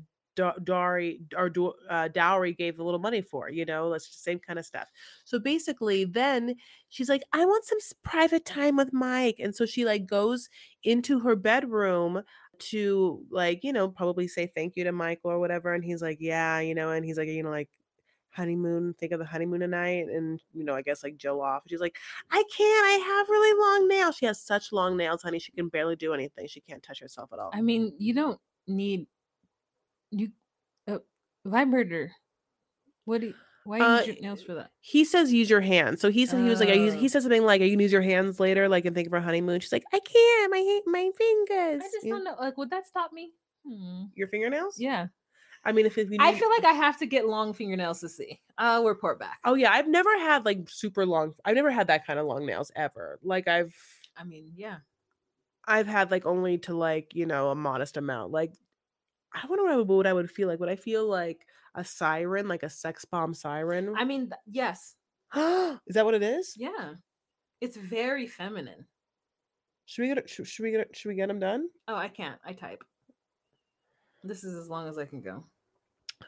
[0.64, 1.52] Dowry or
[1.90, 4.88] uh, dowry gave a little money for, you know, that's the same kind of stuff.
[5.26, 6.56] So basically, then
[6.90, 9.38] she's like, I want some private time with Mike.
[9.40, 10.50] And so she like goes
[10.84, 12.22] into her bedroom
[12.60, 15.74] to like, you know, probably say thank you to Mike or whatever.
[15.74, 17.70] And he's like, yeah, you know, and he's like, you know, like
[18.32, 20.06] honeymoon, think of the honeymoon tonight.
[20.08, 21.64] And, you know, I guess like Joe off.
[21.68, 21.98] She's like,
[22.32, 24.16] I can't, I have really long nails.
[24.16, 25.40] She has such long nails, honey.
[25.40, 26.48] She can barely do anything.
[26.48, 27.52] She can't touch herself at all.
[27.54, 29.08] I mean, you don't need
[30.12, 30.30] you
[30.88, 31.00] uh,
[31.46, 32.12] vibrator.
[33.06, 33.34] What do you,
[33.64, 34.72] why Uh, use your nails for that?
[34.80, 36.02] he says use your hands.
[36.02, 36.92] So he said he was like, he, Oh.
[36.92, 39.22] he said something like, "You can use your hands later, like and think of our
[39.22, 42.36] honeymoon." She's like, "I can't, my ha- my fingers." I just You- don't know.
[42.40, 43.32] Like, would that stop me?
[43.66, 44.06] Hmm.
[44.16, 44.80] Your fingernails?
[44.80, 45.08] Yeah,
[45.66, 48.10] I mean, if, if you I feel like I have to get long fingernails to
[48.10, 48.40] see.
[48.58, 49.40] I'll report back.
[49.44, 51.34] Oh yeah, I've never had like super long.
[51.44, 53.20] I've never had that kind of long nails ever.
[53.24, 53.76] Like I've
[54.16, 54.78] I mean, yeah.
[55.66, 58.32] I've had like only to like you know a modest amount.
[58.32, 58.54] Like
[59.34, 60.60] I wonder what I would, what I would feel like.
[60.60, 63.94] Would I feel like a siren, like a sex bomb siren?
[63.98, 64.96] I mean, th- yes,
[65.36, 66.54] is that what it is?
[66.58, 66.94] yeah.
[67.60, 68.86] It's very feminine.
[69.86, 71.70] Should we get should, should we get it, should we get them done?
[71.88, 72.40] Oh, I can't.
[72.46, 72.84] I type.
[74.24, 75.46] This is as long as I can go.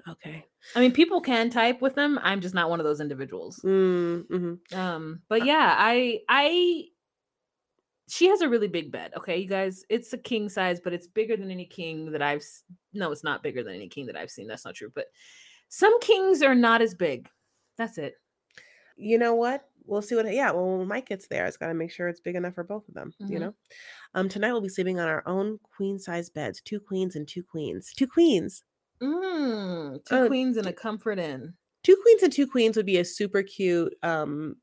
[0.08, 0.46] Okay.
[0.76, 2.20] I mean, people can type with them.
[2.24, 3.60] I'm just not one of those individuals.
[3.64, 6.86] Mm, hmm Um, but yeah, I I
[8.10, 9.14] she has a really big bed.
[9.16, 12.44] Okay, you guys, it's a king size, but it's bigger than any king that I've
[12.94, 14.48] no, it's not bigger than any king that I've seen.
[14.48, 14.92] That's not true.
[14.94, 15.06] But
[15.70, 17.30] some kings are not as big.
[17.78, 18.16] That's it.
[18.98, 19.66] You know what?
[19.86, 20.32] We'll see what.
[20.34, 20.52] Yeah.
[20.52, 22.88] Well, when Mike gets there, it's got to make sure it's big enough for both
[22.88, 23.14] of them.
[23.20, 23.42] You Mhm.
[23.42, 23.56] know.
[24.14, 24.28] Um.
[24.30, 26.62] Tonight we'll be sleeping on our own queen size beds.
[26.62, 27.94] Two queens and two queens.
[27.94, 28.64] Two queens.
[29.02, 31.54] Mm, two Uh, queens and a comfort inn.
[31.84, 34.58] two queens and two queens would be a super cute um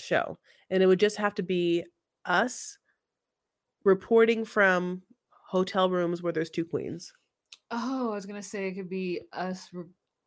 [0.00, 0.36] show
[0.70, 1.84] and it would just have to be
[2.28, 2.78] us
[3.84, 7.12] reporting from hotel rooms where there's two queens
[7.70, 9.84] Oh, I was gonna say it could be us re-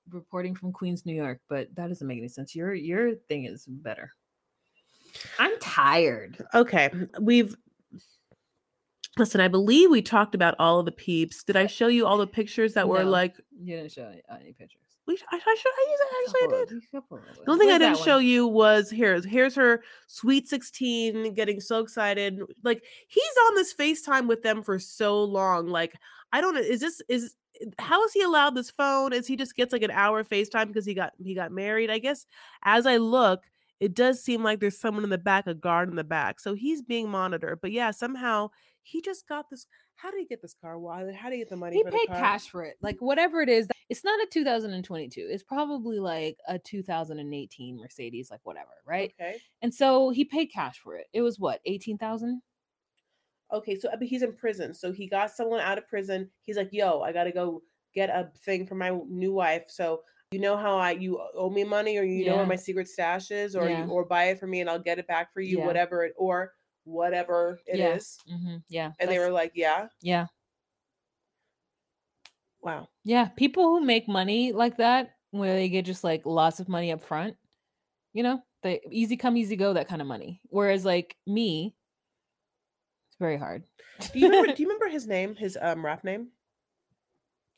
[0.09, 2.55] reporting from Queens, New York, but that doesn't make any sense.
[2.55, 4.11] Your your thing is better.
[5.39, 6.37] I'm tired.
[6.53, 6.89] okay
[7.19, 7.55] we've
[9.17, 11.43] Listen, I believe we talked about all of the peeps.
[11.43, 13.09] Did I uh, show you all the pictures that were No.
[13.09, 13.35] like?
[13.61, 14.81] You didn't show any, any pictures.
[15.07, 15.71] We, I, I should.
[15.71, 16.45] I, actually, I
[16.91, 17.45] Couple of- did.
[17.45, 21.79] The only thing I didn't show you was here's here's her sweet 16 getting so
[21.79, 22.39] excited.
[22.63, 25.67] Like he's on this FaceTime with them for so long.
[25.67, 25.95] Like,
[26.31, 26.61] I don't know.
[26.61, 27.35] Is this is
[27.79, 29.11] how is he allowed this phone?
[29.13, 31.89] Is he just gets like an hour FaceTime because he got he got married?
[31.89, 32.25] I guess
[32.63, 33.41] as I look,
[33.79, 36.39] it does seem like there's someone in the back, a guard in the back.
[36.39, 37.59] So he's being monitored.
[37.61, 38.51] But yeah, somehow
[38.83, 39.67] he just got this.
[39.95, 40.79] How did he get this car?
[40.79, 41.11] Why?
[41.11, 41.77] How did he get the money?
[41.77, 42.19] He for paid the car?
[42.19, 42.77] cash for it.
[42.81, 43.67] Like whatever it is.
[43.89, 45.27] It's not a 2022.
[45.29, 49.13] It's probably like a 2018 Mercedes, like whatever, right?
[49.19, 49.37] Okay.
[49.61, 51.07] And so he paid cash for it.
[51.13, 52.41] It was what, 18,000?
[53.53, 54.73] Okay, so mean, he's in prison.
[54.73, 56.29] So he got someone out of prison.
[56.43, 57.61] He's like, "Yo, I gotta go
[57.93, 61.65] get a thing for my new wife." So you know how I you owe me
[61.65, 63.83] money, or you know where my secret stash is, or Yeah.
[63.85, 65.65] you, or buy it for me and I'll get it back for you, Yeah.
[65.65, 66.53] whatever it or
[66.83, 68.17] whatever it is.
[68.25, 68.35] Yeah.
[68.35, 68.55] Mm-hmm.
[68.69, 68.91] Yeah.
[68.99, 70.27] And they were like, "Yeah, yeah.
[72.61, 73.27] wow." Yeah.
[73.29, 77.03] People who make money like that, where they get just like lots of money up
[77.03, 77.35] front,
[78.13, 80.41] you know, they easy come, easy go, that kind of money.
[80.45, 81.75] Whereas like me,
[83.09, 83.63] it's very hard.
[84.13, 84.53] Do you remember?
[84.55, 85.35] do you remember his name?
[85.35, 86.29] His um rap name?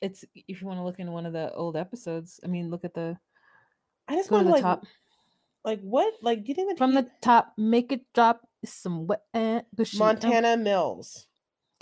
[0.04, 2.40] it's if you want to look into one of the old episodes.
[2.44, 3.18] I mean, look at the
[4.08, 4.86] I just go to the like, top.
[5.64, 6.14] like what?
[6.22, 8.42] Like, do you think that From the top, make it drop.
[8.64, 11.28] It's some wet uh, gushy, uh, Montana Mills?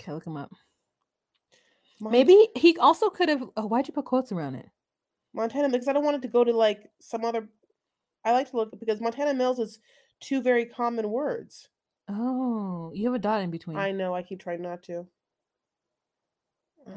[0.00, 0.50] Okay, look him up.
[2.00, 3.44] Mont- Maybe he also could have.
[3.56, 4.68] Oh, why'd you put quotes around it?
[5.32, 7.48] Montana because I don't want it to go to like some other.
[8.24, 9.78] I like to look because Montana Mills is
[10.20, 11.68] two very common words.
[12.08, 13.76] Oh, you have a dot in between.
[13.76, 14.12] I know.
[14.14, 15.06] I keep trying not to.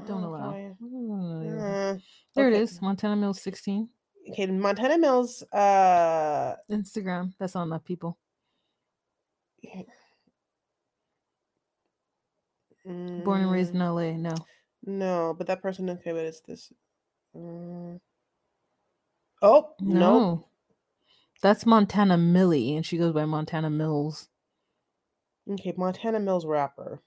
[0.08, 0.76] Don't Oh, allow.
[0.84, 1.98] Oh, Uh,
[2.36, 2.58] there okay.
[2.58, 2.82] it is.
[2.82, 3.88] Montana Mills 16.
[4.32, 5.44] Okay, Montana Mills.
[5.54, 7.34] Uh, Instagram.
[7.40, 8.18] That's not enough people.
[12.86, 14.12] Born and raised mm, in LA.
[14.18, 14.36] No.
[14.86, 15.90] No, but that person.
[15.90, 16.72] Okay, but it's this.
[17.36, 17.98] Uh,
[19.42, 20.20] oh No.
[20.20, 20.48] no.
[21.42, 24.30] That's Montana Millie, and she goes by Montana Mills.
[25.50, 27.02] Okay, Montana Mills rapper.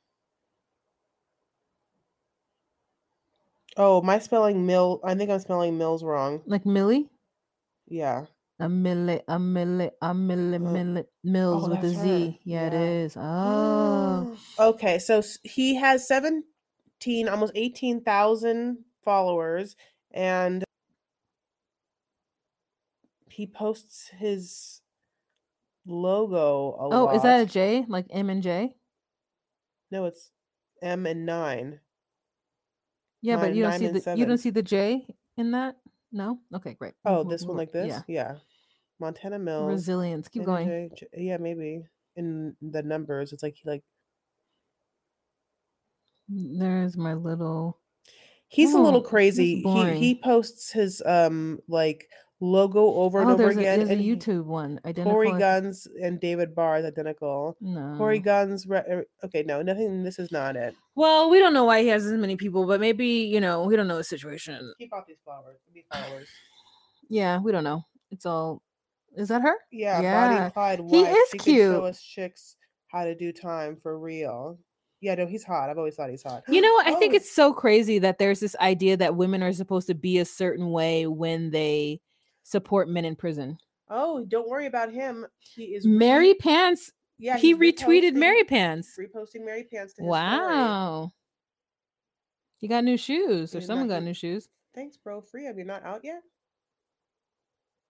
[3.77, 5.01] Oh, my spelling Mill.
[5.05, 6.43] I think I'm spelling Mills wrong.
[6.47, 7.09] Like Millie?
[7.87, 8.27] Yeah.
[8.61, 11.97] A milli, a milli, a milli, Uh, milli, Mills oh, with a Z.
[12.31, 12.39] her.
[12.45, 13.17] Yeah, it is.
[13.17, 14.37] Oh.
[14.59, 19.77] okay, so he has 17, almost 18,000 followers,
[20.11, 20.65] and
[23.31, 24.81] he posts his
[25.87, 27.15] logo a Oh, lot.
[27.15, 27.85] is that a J?
[27.87, 28.75] Like M and J?
[29.93, 30.33] No, it's
[30.83, 31.81] M and 9.
[33.23, 35.07] Yeah, but you don't see the you don't see the J
[35.37, 35.77] in that?
[36.11, 36.41] No?
[36.55, 36.95] Okay, great.
[37.05, 37.89] Oh, this one like this?
[37.89, 38.03] Yeah.
[38.09, 38.35] Yeah.
[39.01, 39.69] Montana Mills.
[39.71, 40.29] Resilience.
[40.29, 40.69] Keep going.
[40.69, 41.83] NJ Yeah, maybe.
[42.17, 43.83] In the numbers, it's like he like
[46.29, 47.79] There's my little
[48.49, 49.63] he's a Oh, little crazy.
[49.63, 52.09] He he posts his um like
[52.41, 53.81] logo over and Oh, over again.
[53.83, 54.79] a and he- YouTube one.
[54.85, 55.39] Corey Identify.
[55.39, 57.57] Guns and David Barr is identical.
[57.61, 57.95] No.
[57.99, 58.67] Corey Guns.
[58.67, 60.03] Re- er, okay, no, nothing.
[60.05, 60.75] This is not it.
[60.95, 63.77] Well, we don't know why he has as many people, but maybe you know we
[63.77, 64.73] don't know the situation.
[64.79, 65.59] Keep out these flowers.
[65.73, 66.29] These followers.
[67.11, 67.85] Yeah, we don't know.
[68.11, 68.61] It's all.
[69.17, 69.55] Is that her?
[69.73, 70.81] Yeah, Yeah, Bonnie Clyde.
[70.91, 71.83] he is She can show cute.
[71.85, 72.57] us chicks
[72.89, 74.59] how to do time for real.
[75.01, 75.71] Yeah, no, he's hot.
[75.71, 76.43] I've always thought he's hot.
[76.49, 76.87] You know what?
[76.87, 79.95] I think Oh, it's so crazy that there's this idea that women are supposed to
[79.95, 82.01] be a certain way when they
[82.43, 83.59] support men in prison.
[83.89, 85.27] Oh, don't worry about him.
[85.39, 86.93] He is Mary re- Pants.
[87.19, 88.95] Yeah, he retweeted Mary Pants.
[88.99, 90.09] reposting Mary Pants to his story.
[90.11, 91.13] Wow.
[92.61, 94.49] You got new shoes, or You're someone not got new shoes.
[94.75, 95.21] Thanks, bro.
[95.21, 95.45] Free.
[95.45, 96.23] Have you not out yet?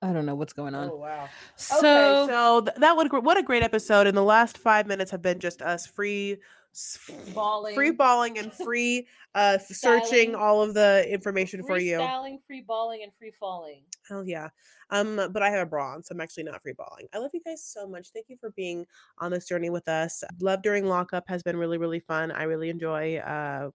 [0.01, 0.90] I don't know what's going on.
[0.90, 1.28] Oh wow.
[1.57, 4.07] So, okay, so th- that would what a great episode.
[4.07, 6.36] And the last five minutes have been just us free,
[6.72, 7.96] s- free Balling.
[7.96, 11.99] balling and free uh searching all of the information for you.
[11.99, 13.82] freestyling, free balling, and free falling.
[14.09, 14.49] Hell yeah.
[14.90, 17.09] Um, but I have a bra on, so I'm actually not free balling.
[17.12, 18.09] I love you guys so much.
[18.14, 18.86] Thank you for being
[19.18, 20.22] on this journey with us.
[20.40, 22.30] Love during lockup has been really, really fun.
[22.30, 23.70] I really enjoy uh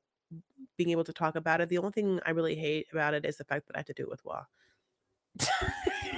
[0.78, 1.68] being able to talk about it.
[1.70, 3.94] The only thing I really hate about it is the fact that I have to
[3.94, 4.46] do it with Wa.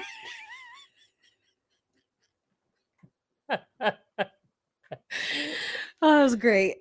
[6.02, 6.78] Oh, that was great.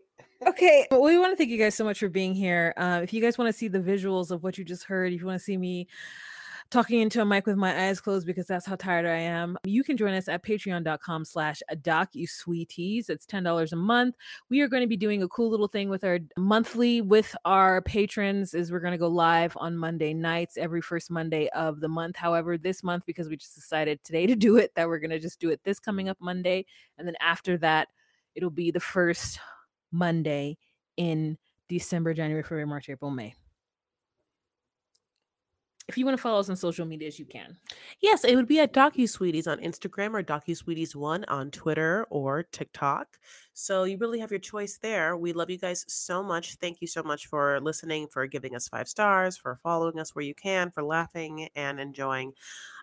[0.47, 2.75] Okay, but we want to thank you guys so much for being here.
[2.77, 5.21] Uh, if you guys want to see the visuals of what you just heard, if
[5.21, 5.89] you want to see me
[6.75, 9.85] talking into a mic with my eyes closed because that's how tired I am, you
[9.85, 13.09] can join us at patreon.com slash docusweeties.
[13.09, 14.17] It's $10 a month.
[14.51, 17.81] We are going to be doing a cool little thing with our monthly with our
[17.81, 21.87] patrons is we're going to go live on Monday nights every first Monday of the
[21.87, 22.17] month.
[22.17, 25.21] However, this month, because we just decided today to do it, that we're going to
[25.21, 26.67] just do it this coming up Monday.
[26.99, 27.87] And then after that,
[28.35, 29.39] it'll be the first
[29.93, 30.59] Monday
[30.97, 33.37] in December, January, February, March, April, May.
[35.87, 37.59] If you want to follow us on social medias, you can.
[38.01, 43.19] Yes, it would be at DocuSweeties on Instagram or DocuSweeties1 on Twitter or TikTok.
[43.53, 45.15] So you really have your choice there.
[45.17, 46.55] We love you guys so much.
[46.55, 50.25] Thank you so much for listening, for giving us five stars, for following us where
[50.25, 52.33] you can, for laughing and enjoying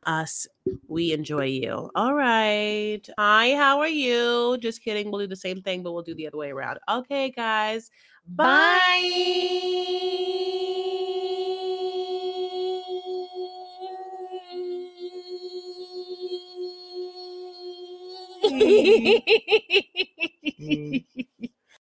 [0.05, 0.47] us.
[0.87, 1.89] We enjoy you.
[1.95, 3.01] All right.
[3.17, 4.59] Hi, how are you?
[4.61, 5.09] Just kidding.
[5.09, 6.77] We'll do the same thing, but we'll do the other way around.
[6.87, 7.89] Okay, guys.
[8.27, 8.79] Bye.
[9.01, 10.57] Bye.
[20.59, 21.03] mm.